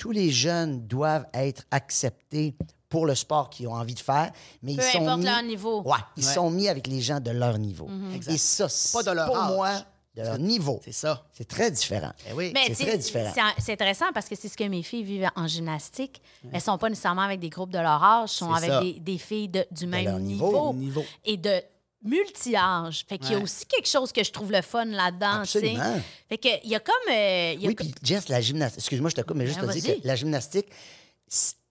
[0.00, 2.56] tous les jeunes doivent être acceptés
[2.88, 5.24] pour le sport qu'ils ont envie de faire, mais Peu ils sont importe mis...
[5.26, 5.82] leur niveau.
[5.82, 6.32] Ouais, ils Ouais.
[6.32, 7.86] sont mis avec les gens de leur niveau.
[8.14, 8.32] Exact.
[8.32, 9.52] Et ça, c'est Pas de leur pour âge.
[9.54, 9.70] moi,
[10.16, 10.80] de leur niveau.
[10.84, 11.22] C'est ça.
[11.32, 12.10] C'est très différent.
[12.28, 12.50] Eh oui.
[12.54, 13.30] Mais C'est très différent.
[13.34, 16.20] c'est- C'est intéressant parce que c'est ce que mes filles vivent en gymnastique.
[16.50, 19.18] Elles sont pas nécessairement avec des groupes de leur âge, sont C'est avec des, des
[19.18, 21.04] filles de- du même niveau, Niveau.
[21.24, 21.62] et de
[22.02, 23.04] multi-âge.
[23.08, 23.42] Fait qu'il y a Ouais.
[23.44, 25.40] aussi quelque chose que je trouve le fun là-dedans.
[25.42, 26.00] Absolument.
[26.28, 26.94] Fait que il y a comme.
[27.12, 29.60] euh, il y a Oui, puis Jess, la gymnastique, excuse-moi, je te coupe, mais juste
[29.60, 30.00] Ben, te dire vas-y.
[30.00, 30.66] que la gymnastique,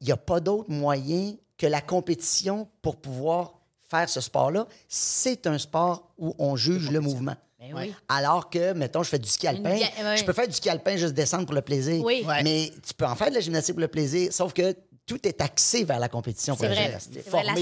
[0.02, 3.54] il n'y a pas d'autre moyen que la compétition pour pouvoir
[3.89, 4.68] faire ce sport-là.
[4.88, 7.36] C'est un sport où on juge le mouvement.
[7.60, 7.94] Ben oui.
[8.08, 9.76] Alors que, mettons, je fais du ski alpin.
[9.76, 10.15] Une.
[10.18, 12.02] Je peux faire du ski alpin juste descendre pour le plaisir.
[12.06, 12.24] Oui.
[12.26, 12.42] Ouais.
[12.42, 14.74] Mais tu peux en faire de la gymnastique pour le plaisir, sauf que
[15.10, 16.91] tout est axé vers la compétition C'est vrai.
[16.91, 17.00] La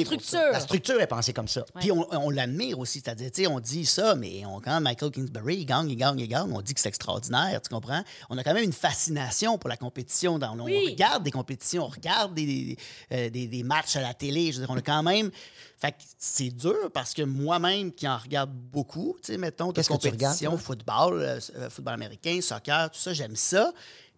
[0.04, 0.40] structure.
[0.52, 1.64] La structure est pensée comme ça.
[1.80, 5.66] Puis on, on l'admire aussi, c'est-à-dire, on dit ça, mais on, quand Michael Kingsbury, il
[5.66, 8.04] gagne, il gagne, il gagne, on dit que c'est extraordinaire, tu comprends?
[8.30, 10.38] On a quand même une fascination pour la compétition.
[10.38, 10.90] Dans, on Oui.
[10.92, 12.78] regarde des compétitions, on regarde des, des,
[13.14, 14.52] euh, des- des matchs à la télé.
[14.52, 15.32] Je veux dire, on a quand même...
[15.80, 19.74] Fait que c'est dur parce que moi-même qui en regarde beaucoup, tu sais, mettons, de
[19.74, 23.72] Qu'est-ce que tu regardes, compétition, football, euh, euh, football américain, soccer, tout ça, j'aime ça.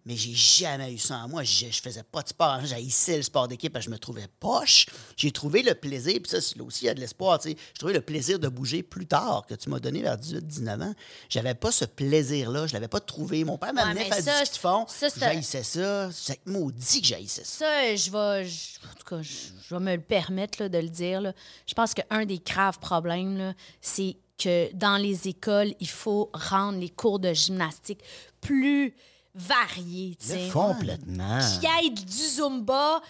[0.06, 1.44] Mais j'ai jamais eu ça en moi.
[1.44, 2.60] Je, je faisais pas de sport.
[2.64, 4.86] J'haïssais le sport d'équipe parce que je me trouvais poche.
[5.16, 7.38] J'ai trouvé le plaisir, puis ça, c'est- là aussi, il y a de l'espoir.
[7.38, 7.56] tu sais.
[7.74, 10.94] J'ai trouvé le plaisir de bouger plus tard, que tu m'as donné vers 18-19 ans.
[11.28, 12.66] J'avais pas ce plaisir-là.
[12.66, 13.44] Je l'avais pas trouvé.
[13.44, 14.86] Mon père m'amenait mais faire ça, du fond.
[14.88, 16.08] ça, c'est- J'haïssais ça.
[16.10, 17.58] J'ai maudit que j'haïssais ça.
[17.66, 19.30] Ça, je vais, je- en tout cas, je,
[19.68, 21.20] je vais me le permettre là, de le dire.
[21.20, 21.34] là.
[21.66, 26.88] Je pense qu'un des graves problèmes, c'est que dans les écoles, il faut rendre les
[26.88, 28.00] cours de gymnastique
[28.40, 28.94] plus
[29.34, 30.16] variés.
[30.20, 30.48] tu sais.
[30.52, 31.38] Complètement.
[31.82, 33.00] Ait du zumba,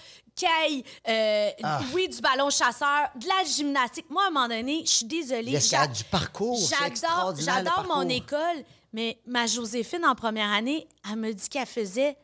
[0.41, 1.81] y ait, euh, Ah.
[1.93, 4.07] oui, du ballon chasseur, de la gymnastique.
[4.11, 5.59] Moi, à un moment donné, je suis désolée.
[5.61, 11.33] J'a- du parcours, J'adore, j'adore mon école, mais ma Joséphine, en première année, elle me
[11.33, 12.17] dit qu'elle faisait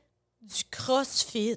[0.43, 1.57] du crossfit.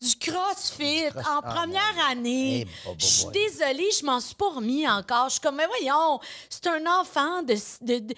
[0.00, 2.66] Du crossfit cross- en ah, première année.
[2.86, 5.28] Eh, je suis désolée, je m'en suis pas remis encore.
[5.28, 6.20] Je suis comme, mais voyons,
[6.50, 8.14] c'est un enfant de, de, de,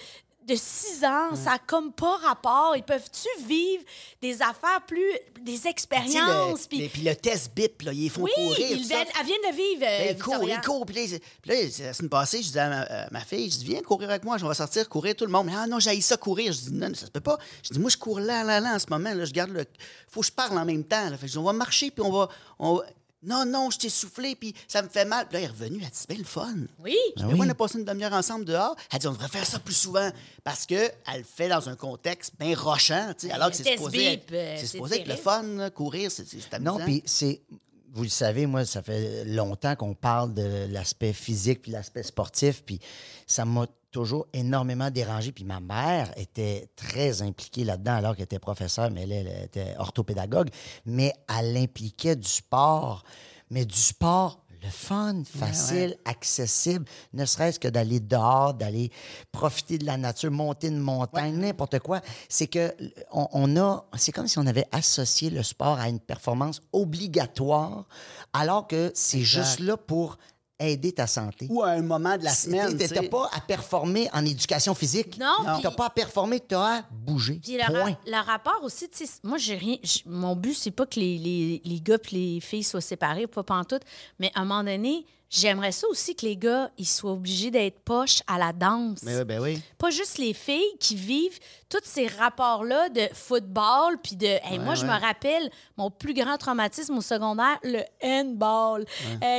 [0.48, 2.74] de 6 ans, ça a comme pas rapport.
[2.76, 3.82] Ils peuvent-tu vivre
[4.22, 5.12] des affaires plus.
[5.42, 6.62] des expériences?
[6.62, 8.56] le- puis- Puis le test BIP, là, ils font oui, courir.
[8.72, 9.82] ils viennent- elle vient de le vivre.
[9.84, 10.54] euh, Ben, il court, Victoria.
[10.62, 10.86] il court.
[10.86, 13.80] Puis là, la semaine passée, je disais à ma, à ma fille, je dis, viens
[13.82, 15.46] courir avec moi, je vais sortir courir tout le monde.
[15.46, 16.52] Mais ah non, j'ai ça courir.
[16.52, 17.38] Je dis, non, ça se peut pas.
[17.62, 19.12] Je dis, moi, je cours là, là, là, en ce moment.
[19.14, 19.64] Là, je garde le.
[20.08, 21.04] faut que je parle en même temps.
[21.08, 21.12] Là.
[21.16, 22.28] Fait que je dis, on va marcher, puis on va.
[22.58, 22.84] on va-
[23.22, 25.26] Non, non, je t'ai soufflé, puis ça me fait mal.
[25.26, 26.54] Puis là, il est revenu, elle a dit, c'est bien le fun.
[26.78, 26.96] Oui.
[27.16, 28.76] Je dis, Mais on a passé une demi-heure ensemble dehors.
[28.92, 30.10] Elle dit, on devrait faire ça plus souvent.
[30.44, 34.22] Parce qu'elle le fait dans un contexte bien rochant, tu sais, alors que c'est supposé,
[34.32, 36.78] euh, c'est c'est supposé être le fun, là, courir, c'est c'est amusant.
[36.78, 37.42] Non, puis c'est.
[37.90, 42.62] Vous le savez, moi, ça fait longtemps qu'on parle de l'aspect physique puis l'aspect sportif,
[42.62, 42.78] puis
[43.26, 45.32] ça m'a toujours énormément dérangé.
[45.32, 49.74] Puis ma mère était très impliquée là-dedans alors qu'elle était professeure, mais elle, elle était
[49.78, 50.50] orthopédagogue.
[50.86, 53.04] Mais elle impliquait du sport,
[53.50, 58.90] mais du sport le fun, facile, accessible, ne serait-ce que d'aller dehors, d'aller
[59.30, 62.00] profiter de la nature, monter une montagne, n'importe quoi.
[62.28, 62.74] C'est que
[63.12, 67.86] on, on a, c'est comme si on avait associé le sport à une performance obligatoire,
[68.32, 70.18] alors que c'est juste là pour
[70.60, 71.46] aider ta santé.
[71.50, 73.08] Ou à un moment de la semaine, t'as- tu sais.
[73.08, 75.18] pas à performer en éducation physique.
[75.18, 75.60] Non, Non.
[75.62, 77.40] T'as puis- pas à performer, t'as à bouger.
[77.42, 79.76] Puis le, ra- le rapport aussi, tu sais, moi, j'ai rien.
[80.06, 83.42] Mon but, c'est pas que les, les, les gars et les filles soient séparés, pas
[83.42, 83.82] pantoute.
[84.18, 87.78] Mais à un moment donné, j'aimerais ça aussi que les gars, ils soient obligés d'être
[87.80, 89.00] poches à la danse.
[89.02, 89.60] Mais oui, ben oui.
[89.78, 94.26] Pas juste les filles qui vivent tous ces rapports-là de football, puis de.
[94.26, 98.84] Hey, moi, je me rappelle mon plus grand traumatisme au secondaire, le handball.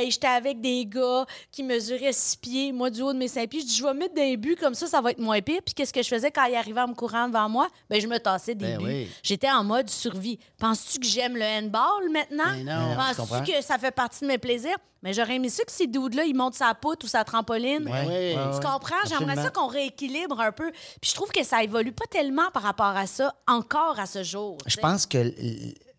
[0.08, 3.60] J'étais avec des gars qui mesuraient six pieds, moi, du haut de mes cinq pieds.
[3.60, 5.60] Je dis, je vais mettre des buts comme ça, ça va être moins pire.
[5.64, 7.68] Puis qu'est-ce que je faisais quand ils arrivaient en me courant devant moi?
[7.88, 8.84] Ben, je me tassais des Ben buts.
[8.84, 9.08] oui.
[9.22, 10.38] J'étais en mode survie.
[10.58, 12.52] Penses-tu que j'aime le handball maintenant?
[12.64, 12.96] Ben.
[12.96, 14.76] Penses-tu que ça fait partie de mes plaisirs?
[15.02, 17.84] Mais j'aurais aimé ça que ces dudes-là, ils montent sa poutre ou sa trampoline.
[17.84, 18.52] Ben.
[18.52, 18.96] Tu comprends?
[19.08, 20.70] J'aimerais ça qu'on rééquilibre un peu.
[21.00, 22.19] Puis je trouve que ça évolue pas tellement
[22.52, 24.58] par rapport à ça encore à ce jour.
[24.66, 25.32] Je pense que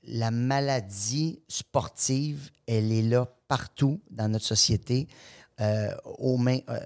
[0.04, 5.08] la maladie sportive, elle est là partout dans notre société.
[5.60, 6.80] euh, aux mains, euh,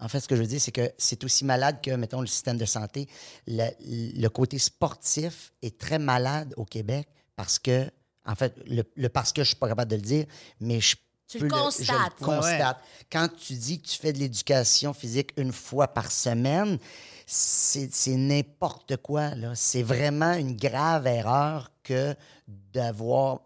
[0.00, 2.26] en fait, ce que je veux dire, c'est que c'est aussi malade que, mettons, le
[2.26, 3.08] système de santé.
[3.46, 7.90] Le, le côté sportif est très malade au Québec parce que,
[8.24, 10.24] en fait, le, le parce que je suis pas capable de le dire,
[10.60, 10.96] mais je
[11.28, 12.12] Tu peux le je constates.
[12.20, 12.78] le constate.
[13.12, 16.78] Quand tu dis que tu fais de l'éducation physique une fois par semaine,
[17.26, 19.34] c'est n'importe quoi.
[19.34, 19.52] là.
[19.54, 22.14] C'est vraiment une grave erreur que
[22.72, 23.40] d'avoir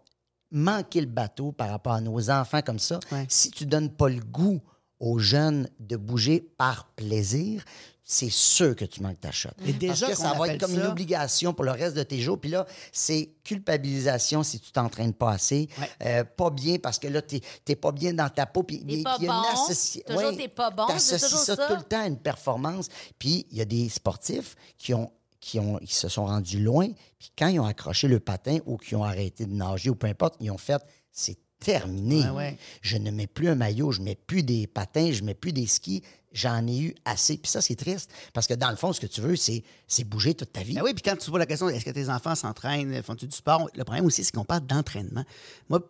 [0.51, 2.99] manqué le bateau par rapport à nos enfants comme ça.
[3.11, 3.25] Ouais.
[3.27, 4.61] Si tu donnes pas le goût
[4.99, 7.63] aux jeunes de bouger par plaisir,
[8.11, 9.49] c'est sûr que tu manques ta shot.
[9.65, 12.03] Et déjà Parce que ça va être comme ça- une obligation pour le reste de
[12.03, 12.39] tes jours.
[12.39, 15.69] Puis là, c'est culpabilisation si tu t'entraînes pas assez.
[15.79, 15.89] Ouais.
[16.05, 18.63] Euh, pas bien parce que là, tu n'es pas bien dans ta peau.
[18.63, 19.47] Puis il y a- pas il y a une bon.
[19.71, 21.67] associ- Toujours ouais, t'es pas bon, c'est t'associes toujours ça, ça.
[21.67, 22.87] tout le temps à une performance.
[23.17, 26.87] Puis il y a des sportifs qui ont qui, ont, qui se sont rendus loin,
[27.17, 30.05] puis quand ils ont accroché le patin ou qui ont arrêté de nager ou peu
[30.05, 30.79] importe, ils ont fait
[31.11, 32.21] c'est terminé.
[32.25, 32.57] Ouais, ouais.
[32.83, 35.65] Je ne mets plus un maillot, je mets plus des patins, je mets plus des
[35.65, 36.03] skis.
[36.33, 37.37] J'en ai eu assez.
[37.37, 38.09] Puis ça, c'est triste.
[38.33, 40.75] Parce que dans le fond, ce que tu veux, c'est c'est bouger toute ta vie.
[40.75, 43.35] Ben oui, puis quand tu poses la question, est-ce que tes enfants s'entraînent, font-ils du
[43.35, 43.69] sport?
[43.75, 45.25] Le problème aussi, c'est qu'on parle d'entraînement.
[45.67, 45.81] Moi,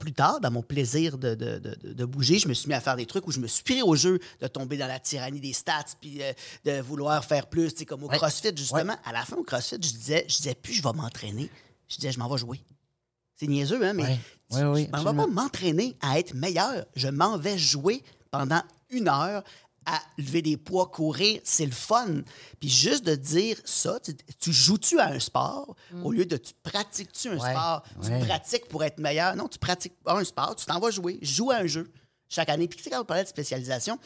[0.00, 2.80] plus tard, dans mon plaisir de, de- de- de bouger, je me suis mis à
[2.80, 5.38] faire des trucs où je me suis pris au jeu de tomber dans la tyrannie
[5.40, 6.32] des stats, puis euh,
[6.64, 8.16] de vouloir faire plus, tu sais, comme au Ouais.
[8.18, 8.96] CrossFit, justement.
[9.04, 11.48] À la fin, au CrossFit, je disais, je disais plus, je vais m'entraîner.
[11.88, 12.60] Je disais, je m'en vais jouer.
[13.36, 14.18] C'est niaiseux, hein, mais Ouais.
[14.50, 16.84] tu- je m'en vais pas m'entraîner à être meilleur.
[16.96, 18.02] Je m'en vais jouer
[18.32, 19.42] pendant une heure
[19.86, 22.22] à lever des poids, courir, c'est le fun.
[22.60, 25.74] Puis juste de dire ça, tu, tu joues-tu à un sport?
[26.02, 28.20] Au lieu de tu pratiques-tu un Ouais, sport, ouais.
[28.20, 29.36] tu pratiques pour être meilleur?
[29.36, 31.90] Non, tu pratiques pas un sport, tu t'en vas jouer, joue à un jeu
[32.28, 32.66] chaque année.
[32.68, 33.98] Puis tu sais, quand on parlait de spécialisation,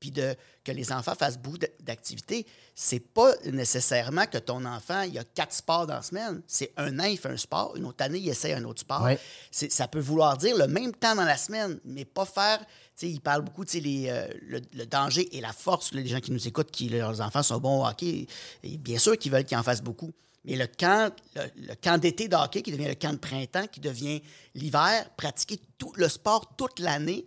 [0.00, 2.44] puis de que les enfants fassent beaucoup d'activités,
[2.74, 6.42] c'est pas nécessairement que ton enfant, il y a quatre sports dans la semaine.
[6.46, 9.02] C'est un an, il fait un sport, une autre année, il essaie un autre sport.
[9.02, 9.18] Ouais.
[9.50, 12.64] Ça peut vouloir dire le même temps dans la semaine, mais pas faire.
[12.98, 15.92] Tu sais, ils parlent beaucoup, tu sais, les, euh, le, le danger et la force.
[15.92, 18.26] là, les gens qui nous écoutent, qui leurs enfants sont bons au hockey,
[18.62, 20.12] et bien sûr qu'ils veulent qu'ils en fassent beaucoup.
[20.46, 23.66] Mais le camp, le, le camp d'été de hockey qui devient le camp de printemps,
[23.66, 24.22] qui devient
[24.54, 27.26] l'hiver, pratiquer tout le sport toute l'année,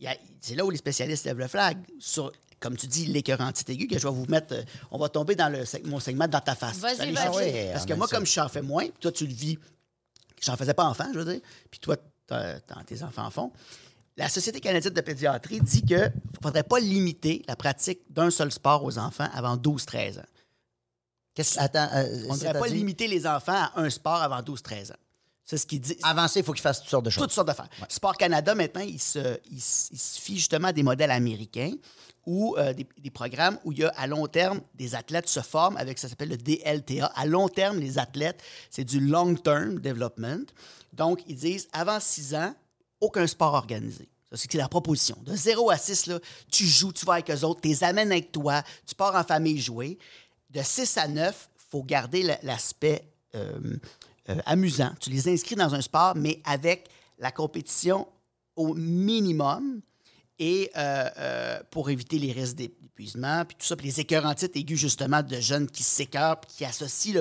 [0.00, 0.08] il
[0.40, 1.76] c'est là où les spécialistes lèvent le flag.
[2.00, 4.54] Sur, comme tu dis, l'écœurantite aiguë, que je vais vous mettre.
[4.54, 6.78] euh, on va tomber dans le, mon segment dans ta face.
[6.78, 7.16] Vas-y, vas-y.
[7.26, 8.16] Ah ouais, Parce que moi, ça.
[8.16, 9.58] comme je j'en fais moins, puis toi, tu le vis.
[10.42, 11.40] J'en faisais pas enfant, je veux dire.
[11.70, 11.96] Puis toi,
[12.86, 13.52] tes enfants en font.
[14.18, 18.50] La Société canadienne de pédiatrie dit qu'il ne faudrait pas limiter la pratique d'un seul
[18.50, 20.22] sport aux enfants avant 12-13 ans.
[21.58, 24.96] Attends, euh, On ne devrait pas limiter les enfants à un sport avant 12-13 ans.
[25.44, 25.96] C'est ce qu'il dit.
[26.02, 27.22] Avant ça, il faut qu'ils fassent toutes sortes de choses.
[27.22, 27.68] Toutes sortes d'affaires.
[27.88, 31.74] Sport Canada, maintenant, il se, il, il se fie justement à des modèles américains
[32.26, 35.40] ou euh, des, des programmes où il y a à long terme, des athlètes se
[35.40, 37.06] forment avec ça s'appelle le DLTA.
[37.06, 40.46] À long terme, les athlètes, c'est du long term development.
[40.92, 42.52] Donc, ils disent avant 6 ans,
[43.00, 44.08] aucun sport organisé.
[44.30, 45.16] Ça, c'est la proposition.
[45.24, 46.18] De 0 à 6, là,
[46.50, 49.24] tu joues, tu vas avec eux autres, tu les amènes avec toi, tu pars en
[49.24, 49.98] famille jouer.
[50.50, 53.58] De 6 à 9, il faut garder la- l'aspect euh,
[54.28, 54.90] euh, amusant.
[55.00, 58.06] Tu les inscris dans un sport, mais avec la compétition
[58.56, 59.80] au minimum
[60.38, 64.78] et euh, euh, pour éviter les risques d'épuisement, puis tout ça, puis les écœurantites aigus,
[64.78, 67.14] justement, de jeunes qui s'écœurent, puis qui associent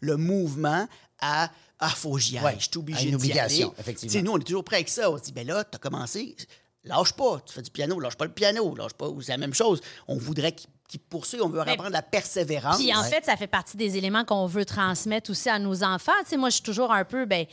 [0.00, 0.86] le, mouvement
[1.20, 3.80] à Ah, faut que j'y aille, Ouais, je suis obligé une d'y obligation, aller.
[3.80, 4.12] effectivement.
[4.12, 5.10] Tu sais, nous, on est toujours prêts avec ça.
[5.10, 6.36] On se dit, ben là, tu as commencé,
[6.84, 9.54] lâche pas, tu fais du piano, lâche pas le piano, lâche pas, c'est la même
[9.54, 9.80] chose.
[10.08, 12.76] On voudrait qu'ils poursuivent, on veut Mais- apprendre la persévérance.
[12.78, 16.12] Puis en fait, ça fait partie des éléments qu'on veut transmettre aussi à nos enfants.
[16.24, 17.46] Tu sais, moi, je suis toujours un peu, ben,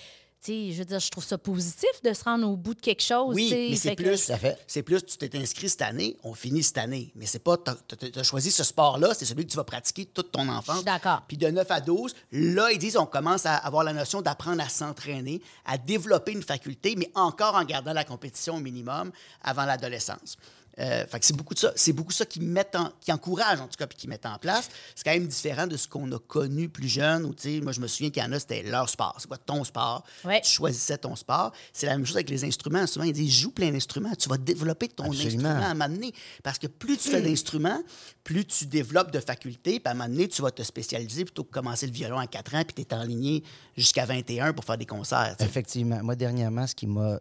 [0.48, 3.36] je veux dire, je trouve ça positif de se rendre au bout de quelque chose.
[3.36, 4.58] Oui, mais c'est plus, à fait.
[4.68, 7.12] c'est plus, tu t'es inscrit cette année, on finit cette année.
[7.16, 10.32] Mais c'est pas, tu as, choisi ce sport-là, c'est celui que tu vas pratiquer toute
[10.32, 10.76] ton enfance.
[10.76, 11.24] Je suis d'accord.
[11.28, 14.62] Puis de 9 à 12, là, ils disent, on commence à avoir la notion d'apprendre
[14.62, 19.12] à s'entraîner, à développer une faculté, mais encore en gardant la compétition au minimum
[19.44, 20.38] avant l'adolescence.
[20.80, 23.60] Euh, fait que c'est beaucoup de ça, c'est beaucoup ça qui mettent en- qui encouragent
[23.62, 24.70] en tout cas puis qui mettent en place.
[24.96, 27.72] C'est quand même différent de ce qu'on a connu plus jeune où tu sais, moi
[27.72, 30.04] je me souviens qu'il y en a c'était leur sport, c'est quoi ton sport?
[30.24, 30.40] Ouais.
[30.42, 31.52] Tu choisissais ton sport.
[31.74, 32.86] C'est la même chose avec les instruments.
[32.86, 35.26] Souvent ils disent joue plein d'instruments, tu vas développer ton Absolument.
[35.50, 36.14] instrument à un moment donné
[36.44, 37.82] parce que plus tu fais d'instruments,
[38.24, 41.44] plus tu développes de facultés, puis à un moment donné tu vas te spécialiser plutôt
[41.44, 43.44] que commencer le violon à 4 ans puis tu es enligné
[43.76, 45.36] jusqu'à 21 pour faire des concerts.
[45.40, 46.04] Effectivement.
[46.04, 47.20] Moi, dernièrement, ce qui m'a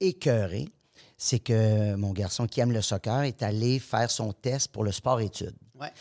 [0.00, 0.68] écœuré,
[1.16, 4.92] c'est que mon garçon qui aime le soccer est allé faire son test pour le
[4.92, 5.56] sport-études.
[5.80, 5.92] Ouais.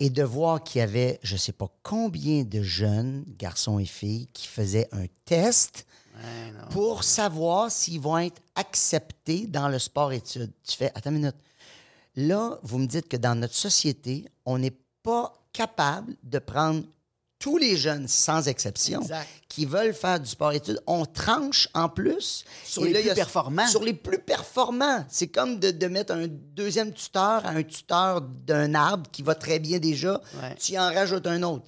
[0.00, 3.84] Et de voir qu'il y avait, je ne sais pas combien de jeunes, garçons et
[3.84, 10.52] filles, qui faisaient un test Ouais, pour savoir s'ils vont être acceptés dans le sport-études.
[10.62, 11.36] Tu fais, attends une minute.
[12.14, 16.84] Là, vous me dites que dans notre société, on n'est pas capable de prendre
[17.44, 19.28] tous les jeunes, sans exception, Exact.
[19.50, 20.80] qui veulent faire du sport-études.
[20.86, 22.42] On tranche en plus.
[22.64, 23.66] Sur Et les là, plus a- performants.
[23.66, 25.04] Sur les plus performants.
[25.10, 29.34] C'est comme de, de mettre un deuxième tuteur à un tuteur d'un arbre qui va
[29.34, 30.22] très bien déjà.
[30.40, 30.54] Ouais.
[30.58, 31.66] Tu en rajoutes un autre.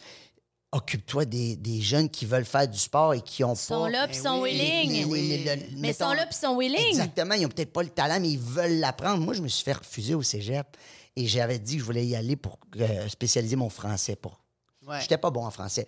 [0.72, 3.90] Occupe-toi des, des jeunes qui veulent faire du sport et qui ont Ils sont pas...
[3.90, 5.12] là, puis ils sont oui, willing.
[5.12, 6.88] les- les- les- le- Mais sont là, puis ils sont willing.
[6.88, 7.34] Exactement.
[7.34, 9.22] Ils n'ont peut-être pas le talent, mais ils veulent l'apprendre.
[9.22, 10.66] Moi, je me suis fait refuser au cégep
[11.16, 14.16] et j'avais dit que je voulais y aller pour euh, spécialiser mon français.
[14.16, 14.40] Pour...
[14.87, 15.01] Ouais.
[15.01, 15.87] J'étais pas bon en français.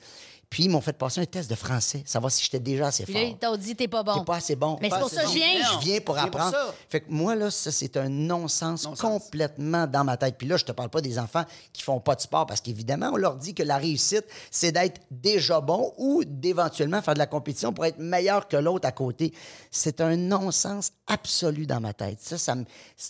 [0.50, 3.12] Puis, ils m'ont fait passer un test de français, savoir si j'étais déjà assez Puis
[3.12, 3.22] fort.
[3.22, 4.18] là, ils t'ont dit, t'es pas bon.
[4.18, 4.78] T'es pas assez bon.
[4.80, 5.62] Mais c'est pour ça que je viens.
[5.74, 6.56] Je viens pour apprendre.
[6.88, 10.36] fait que moi, là, ça, c'est un non-sens complètement dans ma tête.
[10.38, 13.10] Puis là, je te parle pas des enfants qui font pas de sport parce qu'évidemment,
[13.12, 17.26] on leur dit que la réussite, c'est d'être déjà bon ou d'éventuellement faire de la
[17.26, 19.34] compétition pour être meilleur que l'autre à côté.
[19.70, 22.20] C'est un non-sens absolu dans ma tête.
[22.22, 22.64] Ça, ça me,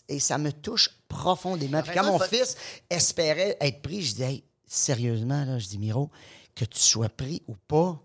[0.08, 1.82] et ça me touche profondément.
[1.82, 2.56] Puis quand mon fils
[2.90, 6.10] espérait être pris, je dis, hey, sérieusement, là, je dis, Miro,
[6.54, 8.00] que tu sois pris ou pas,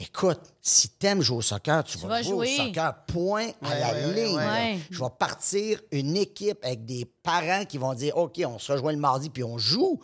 [0.00, 2.60] Écoute, si t'aimes jouer au soccer, tu, vas, vas jouer, jouer.
[2.60, 4.36] au soccer, point à la ouais, ligne.
[4.36, 4.44] ouais.
[4.44, 4.52] là.
[4.52, 4.78] Ouais.
[4.90, 8.92] Je vais partir une équipe avec des parents qui vont dire OK, on se rejoint
[8.92, 10.00] le mardi puis on joue.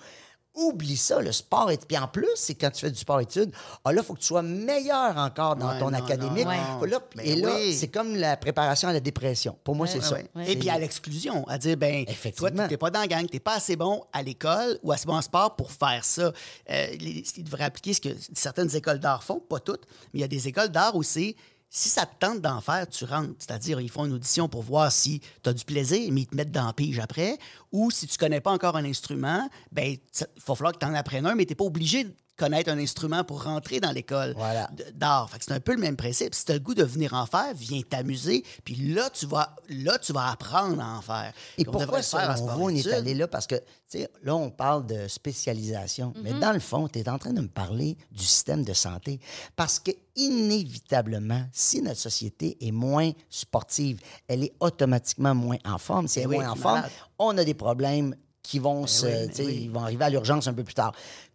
[0.57, 1.71] Oublie ça, le sport.
[1.73, 3.53] est- Puis en plus, c'est quand tu fais du sport-études,
[3.85, 6.45] ah là, il faut que tu sois meilleur encore dans Ouais, ton non, académique.
[6.47, 6.79] non, non.
[6.79, 7.75] Faut là- Ben et là, oui.
[7.75, 9.57] c'est comme la préparation à la dépression.
[9.65, 10.15] Pour moi, c'est ça.
[10.15, 10.53] Ouais.
[10.53, 12.05] Et puis à l'exclusion, à dire, ben,
[12.37, 14.93] toi, tu n'es pas dans la gang, tu n'es pas assez bon à l'école ou
[14.93, 16.33] assez bon en sport pour faire ça.
[16.71, 20.25] Euh, ils devraient appliquer ce que certaines écoles d'art font, pas toutes, mais il y
[20.25, 21.35] a des écoles d'art où c'est,
[21.77, 23.35] si ça te tente d'en faire, tu rentres.
[23.41, 26.37] C'est-à-dire, ils font une audition pour voir si tu as du plaisir, mais ils te
[26.37, 27.37] mettent dans la pige après.
[27.73, 30.95] Ou si tu connais pas encore un instrument, ben, il va falloir que tu en
[30.95, 34.69] apprennes un, mais tu n'es pas obligé connaître un instrument pour rentrer dans l'école Voilà.
[34.95, 35.31] d'art.
[35.41, 36.35] C'est un peu le même principe.
[36.35, 39.55] Si tu as le goût de venir en faire, viens t'amuser, puis là, tu vas,
[39.69, 41.33] là, tu vas apprendre à en faire.
[41.59, 43.29] Et Puis on pourquoi, selon sport vous, on est allé là?
[43.29, 46.13] Parce que, tu sais, là, on parle de spécialisation.
[46.23, 49.21] Mais dans le fond, tu es en train de me parler du système de santé.
[49.55, 56.09] Parce que, inévitablement, si notre société est moins sportive, elle est automatiquement moins en forme.
[56.09, 56.83] Si elle est Ben oui, moins en forme,
[57.19, 59.61] on a des problèmes qui vont, se, oui, ben oui.
[59.65, 60.93] ils vont arriver à l'urgence un peu plus tard.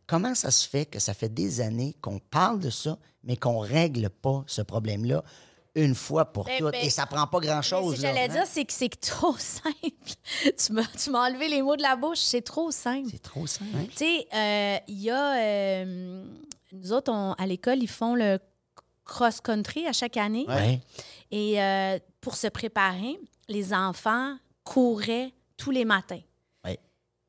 [0.10, 3.60] Comment ça se fait que ça fait des années qu'on parle de ça, mais qu'on
[3.60, 5.24] règle pas ce problème-là
[5.76, 6.72] une fois pour Ben, toutes?
[6.72, 7.92] ben, Et ça prend pas grand-chose.
[7.96, 9.76] ce que j'allais dire, c'est que c'est trop simple.
[10.58, 12.18] tu m'as tu m'as enlevé les mots de la bouche.
[12.18, 13.08] C'est trop simple.
[13.12, 13.70] C'est trop simple.
[13.92, 15.36] Tu sais, euh, il y a.
[15.44, 16.26] euh,
[16.74, 18.40] nous autres, on- à l'école, ils font le
[19.06, 20.46] cross-country à chaque année.
[20.48, 20.80] Ouais.
[21.32, 26.22] Et euh, pour se préparer, les enfants couraient tous les matins.
[26.66, 26.80] Ouais.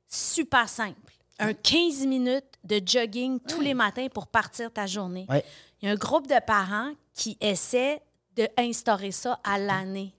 [0.09, 0.99] Super simple.
[1.38, 5.27] Un 15 minutes de jogging tous les matins pour partir ta journée.
[5.81, 8.01] Il y a un groupe de parents qui essaient
[8.37, 10.14] d'instaurer ça à l'année.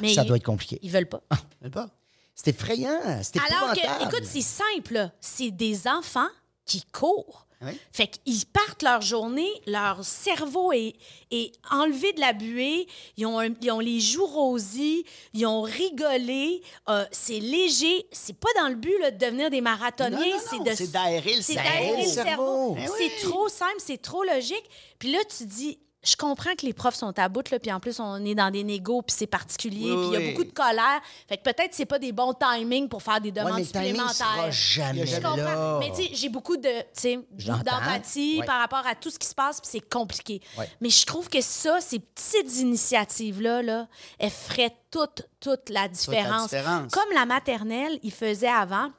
[0.00, 0.78] Mais Ça ils, doit être compliqué.
[0.82, 1.22] ils veulent pas.
[1.60, 1.90] Même pas.
[2.34, 3.00] C'est effrayant.
[3.22, 5.10] C'est Alors que, écoute, c'est simple.
[5.20, 6.28] C'est des enfants
[6.66, 7.44] qui courent.
[7.62, 7.70] Oui.
[7.90, 10.94] Fait qu'ils partent leur journée, leur cerveau est,
[11.30, 15.62] est enlevé de la buée, ils ont, un- ils ont les joues rosies, ils ont
[15.62, 18.06] rigolé, euh, c'est léger.
[18.12, 21.42] C'est pas dans le but là, de devenir des marathoniens, c'est de c'est d'aérer le
[21.42, 22.76] cerveau.
[22.78, 23.10] Eh C'est oui.
[23.22, 24.68] trop simple, c'est trop logique.
[24.98, 27.80] Puis là, tu dis, je comprends que les profs sont à bout, là, puis en
[27.80, 30.30] plus, on est dans des négos, puis c'est particulier, Oui, puis il y a oui.
[30.32, 31.00] beaucoup de colère.
[31.28, 33.96] Fait que peut-être c'est pas des bons timings pour faire des Ouais, demandes mais timing
[33.96, 34.52] sera supplémentaires.
[34.52, 35.36] jamais Je comprends.
[35.36, 35.76] là.
[35.80, 37.62] Mais tu sais, j'ai beaucoup de, tu sais, J'entends.
[37.64, 38.46] d'empathie Ouais.
[38.46, 40.40] par rapport à tout ce qui se passe, puis c'est compliqué.
[40.58, 40.68] Ouais.
[40.80, 43.86] Mais je trouve que ça, ces petites initiatives-là, là,
[44.18, 46.44] elles feraient toute, toute la différence.
[46.50, 46.92] différence.
[46.92, 48.90] Comme la maternelle, ils faisaient avant.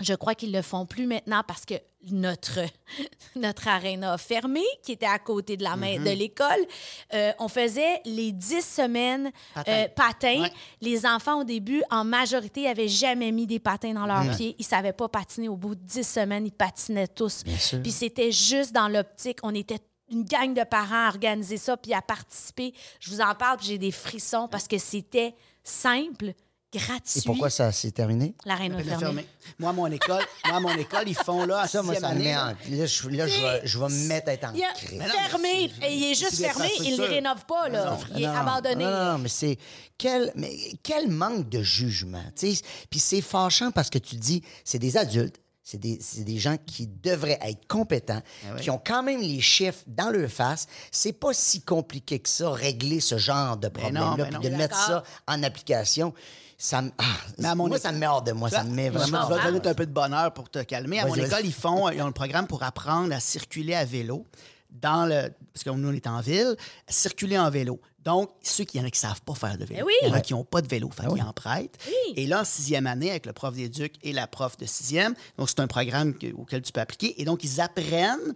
[0.00, 1.74] Je crois qu'ils le font plus maintenant parce que
[2.10, 2.60] notre,
[3.36, 6.04] notre aréna a fermé, qui était à côté de la main Mhm.
[6.04, 6.66] de l'école.
[7.14, 9.72] Euh, on faisait les 10 semaines Patins.
[9.72, 10.42] euh, patins.
[10.42, 10.52] Ouais.
[10.80, 14.36] Les enfants, au début, en majorité, n'avaient jamais mis des patins dans leurs Mhm.
[14.36, 14.56] pieds.
[14.58, 15.48] Ils ne savaient pas patiner.
[15.48, 17.42] Au bout de 10 semaines, ils patinaient tous.
[17.58, 17.82] sûr.
[17.82, 19.38] Puis c'était juste dans l'optique.
[19.42, 19.80] On était
[20.10, 22.72] une gang de parents à organiser ça puis à participer.
[23.00, 26.32] Je vous en parle, j'ai des frissons parce que c'était simple,
[26.72, 27.18] gratuit.
[27.20, 28.34] Et pourquoi ça s'est terminé?
[28.44, 28.98] Elle est fermée.
[28.98, 29.26] fermée.
[29.58, 32.14] Moi, à mon école, moi, mon école, ils font là, à Ça, moi, ça me
[32.14, 32.24] année.
[32.24, 32.46] met en...
[32.46, 32.54] là.
[32.86, 34.98] Je, là, je vais, je vais me mettre à être en Il a crise.
[34.98, 35.70] Non, fermé.
[35.88, 36.68] il est juste fermé.
[36.80, 37.68] Il ne rénove pas.
[37.68, 37.96] Là.
[38.14, 38.84] Il est Non, abandonné.
[38.84, 39.58] Non, non, non, mais c'est
[39.98, 40.50] quel, mais
[40.82, 42.22] quel manque de jugement.
[42.38, 42.62] tu sais.
[42.90, 46.56] Puis c'est fâchant parce que tu dis, c'est des adultes, c'est des, c'est des gens
[46.64, 48.60] qui devraient être compétents, Ah oui.
[48.60, 50.66] qui ont quand même les chiffres dans leur face.
[50.92, 55.02] C'est pas si compliqué que ça, régler ce genre de problème-là, puis de mettre ça
[55.26, 56.12] en application.
[56.58, 57.04] Ça me, ah,
[57.38, 58.48] Mais à mon moi, école- ça me met hors de moi.
[58.48, 59.28] Ça me met vraiment.
[59.28, 61.00] Je vais te donner un peu de bonheur pour te calmer.
[61.00, 64.24] À mon école, ils font ils ont un programme pour apprendre à circuler à vélo.
[64.70, 66.54] Dans le, parce que nous, on est en ville,
[66.88, 67.80] circuler en vélo.
[68.04, 69.92] Donc, ceux qui y en a qui ne savent pas faire de vélo, Eh oui.
[70.02, 71.22] il y en a qui n'ont pas de vélo, fait Ah oui.
[71.22, 71.78] en prêtent.
[71.86, 72.12] Oui.
[72.16, 75.48] Et là, en sixième année, avec le prof d'éduc et la prof de sixième, donc
[75.48, 77.20] c'est un programme que- auquel tu peux appliquer.
[77.20, 78.34] Et donc, ils apprennent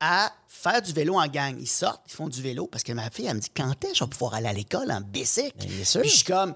[0.00, 1.56] à faire du vélo en gang.
[1.58, 3.92] Ils sortent, ils font du vélo, parce que ma fille, elle me dit, quand est-ce
[3.92, 5.52] que je vais pouvoir aller à l'école en bicycle?
[5.58, 6.00] Ben, bien sûr.
[6.02, 6.54] Puis je suis comme...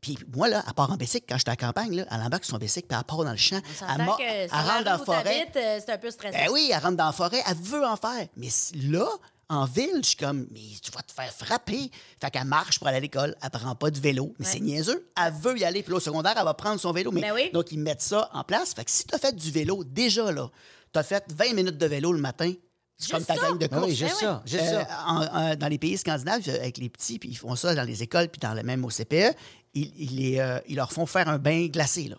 [0.00, 2.44] Puis moi, là, à part en bicycle, quand j'étais à la campagne, là, elle embarque
[2.44, 3.60] sur son bicycle, puis elle part dans le champ.
[3.82, 3.86] On
[4.20, 5.48] Elle, que rentre dans la forêt.
[5.56, 6.36] euh, c'est un peu stressant.
[6.38, 8.26] Ben oui, elle rentre dans la forêt, elle veut en faire.
[8.36, 8.48] Mais
[8.90, 9.06] là,
[9.48, 11.90] en ville, je suis comme, mais tu vas te faire frapper.
[12.20, 14.34] Fait qu'elle marche pour aller à l'école, elle prend pas de vélo.
[14.38, 14.52] Mais Ouais.
[14.52, 15.08] c'est niaiseux.
[15.16, 15.82] Elle veut y aller.
[15.82, 17.10] Puis là, au secondaire, elle va prendre son vélo.
[17.12, 17.50] Mais, Ben oui.
[17.52, 18.74] Donc, ils mettent ça en place.
[18.74, 20.50] Fait que si tu as fait du vélo, déjà là,
[20.92, 22.52] tu as fait 20 minutes de vélo le matin,
[22.98, 23.40] c'est comme ta ça?
[23.40, 23.86] gang de Ah course.
[23.86, 24.42] oui, juste Ben ça.
[24.46, 25.04] Juste Euh, ça.
[25.06, 27.82] en- en- dans les pays scandinaves, euh, avec les petits, puis ils font ça dans
[27.84, 29.34] les écoles, puis dans le même au CPE,
[29.76, 32.16] ils, ils les, euh, ils leur font faire un bain glacé là,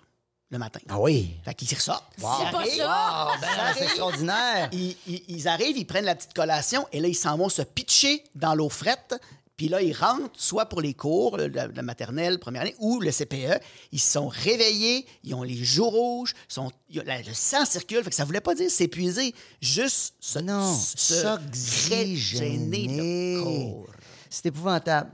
[0.52, 0.80] le matin.
[0.88, 1.32] Ah oui?
[1.43, 2.06] Fait qu'ils ressortent.
[2.15, 2.86] C'est pas ça.
[2.88, 4.70] Ah, ben, c'est extraordinaire.
[4.72, 7.62] ils, ils- ils arrivent, ils prennent la petite collation et là, ils s'en vont se
[7.63, 9.15] pitcher dans l'eau frette.
[9.58, 13.00] Puis là, ils rentrent, soit pour les cours, le- la, la maternelle, première année, ou
[13.02, 13.60] le CPE.
[13.91, 18.04] Ils se sont réveillés, ils ont les joues rouges, sont, y la- le sang circule.
[18.04, 21.15] Fait que ça voulait pas dire s'épuiser, juste se, Non, se
[21.89, 23.38] régénérer le s'oxygéner.
[23.43, 23.86] corps.
[24.38, 25.10] C'est épouvantable.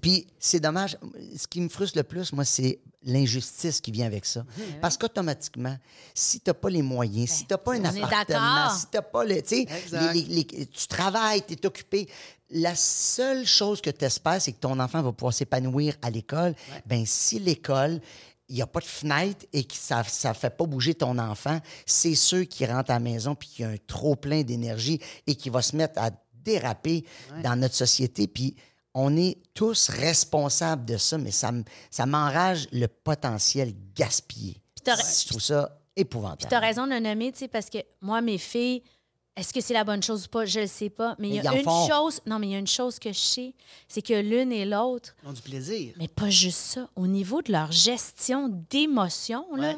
[0.00, 0.96] Puis c'est dommage.
[1.36, 4.44] Ce qui me frustre le plus, moi, c'est l'injustice qui vient avec ça.
[4.80, 5.76] Parce qu'automatiquement,
[6.14, 9.02] si tu n'as pas les moyens, si tu n'as pas un appartement, si tu n'as
[9.02, 9.42] pas le.
[9.42, 12.08] Tu tu travailles, tu es occupé.
[12.50, 16.54] La seule chose que tu espères, c'est que ton enfant va pouvoir s'épanouir à l'école.
[16.86, 18.00] Ben si l'école,
[18.48, 21.58] il n'y a pas de fenêtre et que ça ne fait pas bouger ton enfant,
[21.84, 25.34] c'est ceux qui rentrent à la maison puis qui ont un trop plein d'énergie et
[25.34, 26.10] qui va se mettre à
[26.52, 27.04] déraper
[27.42, 28.26] dans notre société.
[28.26, 28.54] Puis
[28.94, 31.50] on est tous responsables de ça, mais ça,
[31.90, 34.56] ça m'enrage le potentiel gaspillé.
[34.84, 36.48] t'as- Je trouve ça épouvantable.
[36.48, 38.82] Tu as raison de le nommer, tu sais, parce que moi, mes filles,
[39.36, 40.46] est-ce que c'est la bonne chose ou pas?
[40.46, 41.14] Je ne sais pas.
[41.18, 41.86] Mais il y a une font.
[41.88, 42.20] chose.
[42.26, 43.54] Non, mais il y a une chose que je sais,
[43.86, 45.94] c'est que l'une et l'autre, Ils ont du plaisir.
[45.98, 49.74] mais pas juste ça, au niveau de leur gestion d'émotions, là.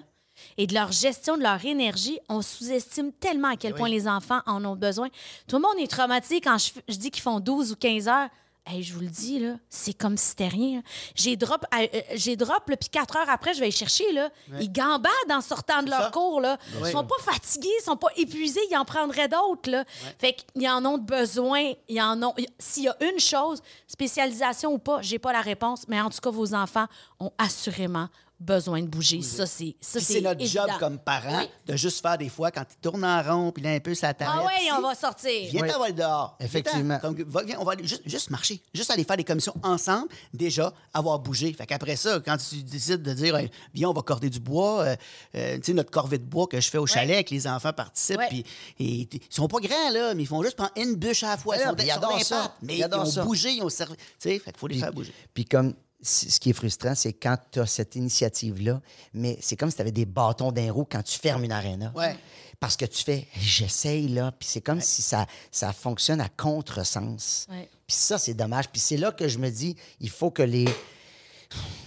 [0.57, 0.65] Ouais.
[0.65, 4.07] Et de leur gestion de leur énergie, on sous-estime tellement à quel Eh point les
[4.09, 5.09] enfants en ont besoin.
[5.49, 8.29] Tout le monde est traumatisé quand je, dis qu'ils font 12 ou 15 heures.
[8.67, 10.83] Hey, je vous le dis, là, c'est comme si c'était rien.
[11.15, 14.13] J'ai drop, euh, euh, j'ai drop puis quatre heures après, je vais les chercher.
[14.13, 14.29] Là.
[14.61, 16.11] Ils gambadent en sortant de leur ça.
[16.11, 16.41] cours.
[16.43, 16.59] Là.
[16.77, 16.93] Ils Oui.
[16.93, 19.71] sont pas fatigués, ils sont pas épuisés, ils en prendraient d'autres.
[19.71, 19.85] Là.
[20.19, 21.73] Fait qu'ils en ont besoin.
[21.89, 22.35] Ils en ont.
[22.59, 26.21] S'il y a une chose, spécialisation ou pas, j'ai pas la réponse, mais en tout
[26.21, 26.87] cas, vos enfants
[27.19, 28.09] ont assurément
[28.41, 29.21] besoin de bouger.
[29.23, 30.67] Ça, c'est ça, c'est notre évident.
[30.67, 31.49] job comme parents Oui.
[31.67, 34.15] de juste faire des fois quand ils tournent en rond, puis là, un peu, ça
[34.15, 34.43] t'arrête.
[34.43, 35.51] Ah oui, Si, on va sortir.
[35.51, 35.69] Viens Oui.
[35.69, 36.37] t'avoir dehors.
[36.41, 36.99] Effectivement.
[36.99, 38.61] Comme, que- va- viens, on va aller juste, juste marcher.
[38.75, 41.53] Juste aller faire des commissions ensemble, déjà, avoir bougé.
[41.53, 44.81] Fait qu'après ça, quand tu décides de dire, Hey, viens, on va corder du bois,
[44.85, 44.97] euh,
[45.35, 47.73] euh, tu sais, notre corvée de bois que je fais au chalet, que les enfants
[47.73, 48.45] participent, puis
[48.79, 51.37] et- ils sont pas grands, là, mais ils font juste prendre une bûche à la
[51.37, 51.57] fois.
[51.57, 52.37] Ouais, Ils sont, ils adorent ça.
[52.43, 53.23] pattes, Mais Ils ils, ont ça.
[53.25, 53.97] bougé, ils ont servi.
[53.97, 55.15] Tu sais, fait qu'il faut les Puis- faire bouger.
[55.35, 58.81] Puis comme ce qui est frustrant, c'est quand tu as cette initiative-là,
[59.13, 61.93] mais c'est comme si tu avais des bâtons d'un roue quand tu fermes une aréna.
[61.95, 62.17] Ouais.
[62.59, 67.47] Parce que tu fais, j'essaye là, puis c'est comme si ça, ça fonctionne à contresens.
[67.51, 67.69] Ouais.
[67.87, 68.69] Puis ça, c'est dommage.
[68.69, 70.67] Puis c'est là que je me dis, il faut que les,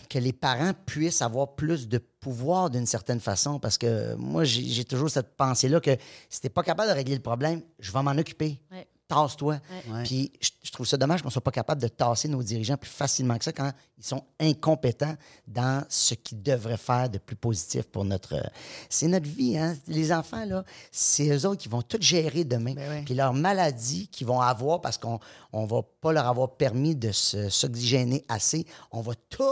[0.10, 3.60] que les parents puissent avoir plus de pouvoir d'une certaine façon.
[3.60, 5.96] Parce que moi, j'ai toujours cette pensée-là que
[6.30, 8.60] si tu n'es pas capable de régler le problème, je vais m'en occuper.
[9.16, 9.22] Ouais.
[9.24, 9.60] tasse-toi.
[9.90, 10.04] Ouais.
[10.04, 12.90] Puis je, je trouve ça dommage qu'on soit pas capable de tasser nos dirigeants plus
[12.90, 15.16] facilement que ça quand ils sont incompétents
[15.48, 18.36] dans ce qu'ils devraient faire de plus positif pour notre.
[18.90, 19.76] C'est notre vie, hein?
[19.88, 22.74] Les enfants, là, c'est eux autres qui vont tout gérer demain.
[22.74, 23.06] Ben oui.
[23.06, 25.20] Puis leurs maladies qu'ils vont avoir parce qu'on
[25.52, 29.44] on va pas leur avoir permis de s'oxygéner assez, on va tout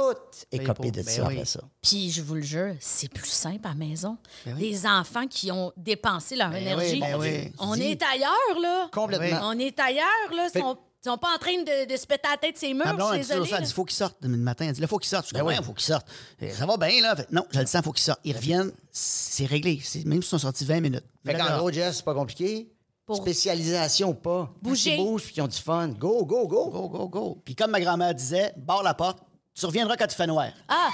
[0.51, 1.33] écoper de Ben ça oui.
[1.35, 1.61] après ça.
[1.81, 4.15] Puis, je vous le jure, c'est plus simple à la maison.
[4.45, 4.69] Ben oui.
[4.69, 6.93] Les enfants qui ont dépensé leur Ben énergie.
[6.93, 7.51] oui, ben oui.
[7.57, 7.81] On Dis.
[7.83, 8.87] est ailleurs, là.
[8.93, 9.39] Complètement.
[9.45, 10.05] On est ailleurs,
[10.35, 10.45] là.
[10.47, 12.85] Ils Fait- sont, sont pas en train de, de se péter la tête ces murs.
[12.85, 14.15] Ma blonde, je elle suis dit dit, faut qu'il sorte.
[14.21, 15.27] Le matin, elle dit, là, faut qu'il sorte.
[15.29, 15.63] Je dis, ouais, oui.
[15.65, 16.05] faut qu'il sorte.
[16.39, 17.15] Et Ça va bien, là.
[17.15, 18.19] Fait, non, je le sens, faut qu'il sorte.
[18.25, 19.81] Ils reviennent, c'est réglé.
[19.83, 21.03] C'est- Même s'ils sont sortis 20 minutes.
[21.25, 22.71] Fait qu'en gros, Jess, c'est pas compliqué.
[23.07, 24.53] Pour- Spécialisation ou pas.
[24.61, 24.97] Bouger.
[24.97, 25.87] Ils bougent puis qu'ils ont du fun.
[25.87, 26.69] Go, go, go.
[26.69, 27.41] Go, go, go.
[27.43, 29.17] Puis comme ma grand-mère disait, barre la porte,
[29.55, 30.49] tu reviendras quand il fait noir.
[30.69, 30.89] Ah,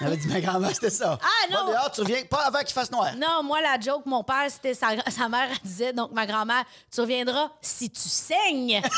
[0.00, 1.18] Elle avait dit, ma grand-mère, c'était ça.
[1.22, 1.66] Ah, non.
[1.66, 3.14] Va dehors, tu reviens pas avant qu'il fasse noir.
[3.16, 6.64] non, moi, la joke, mon père, c'était sa, sa mère, elle disait, donc ma grand-mère,
[6.92, 8.82] tu reviendras si tu saignes.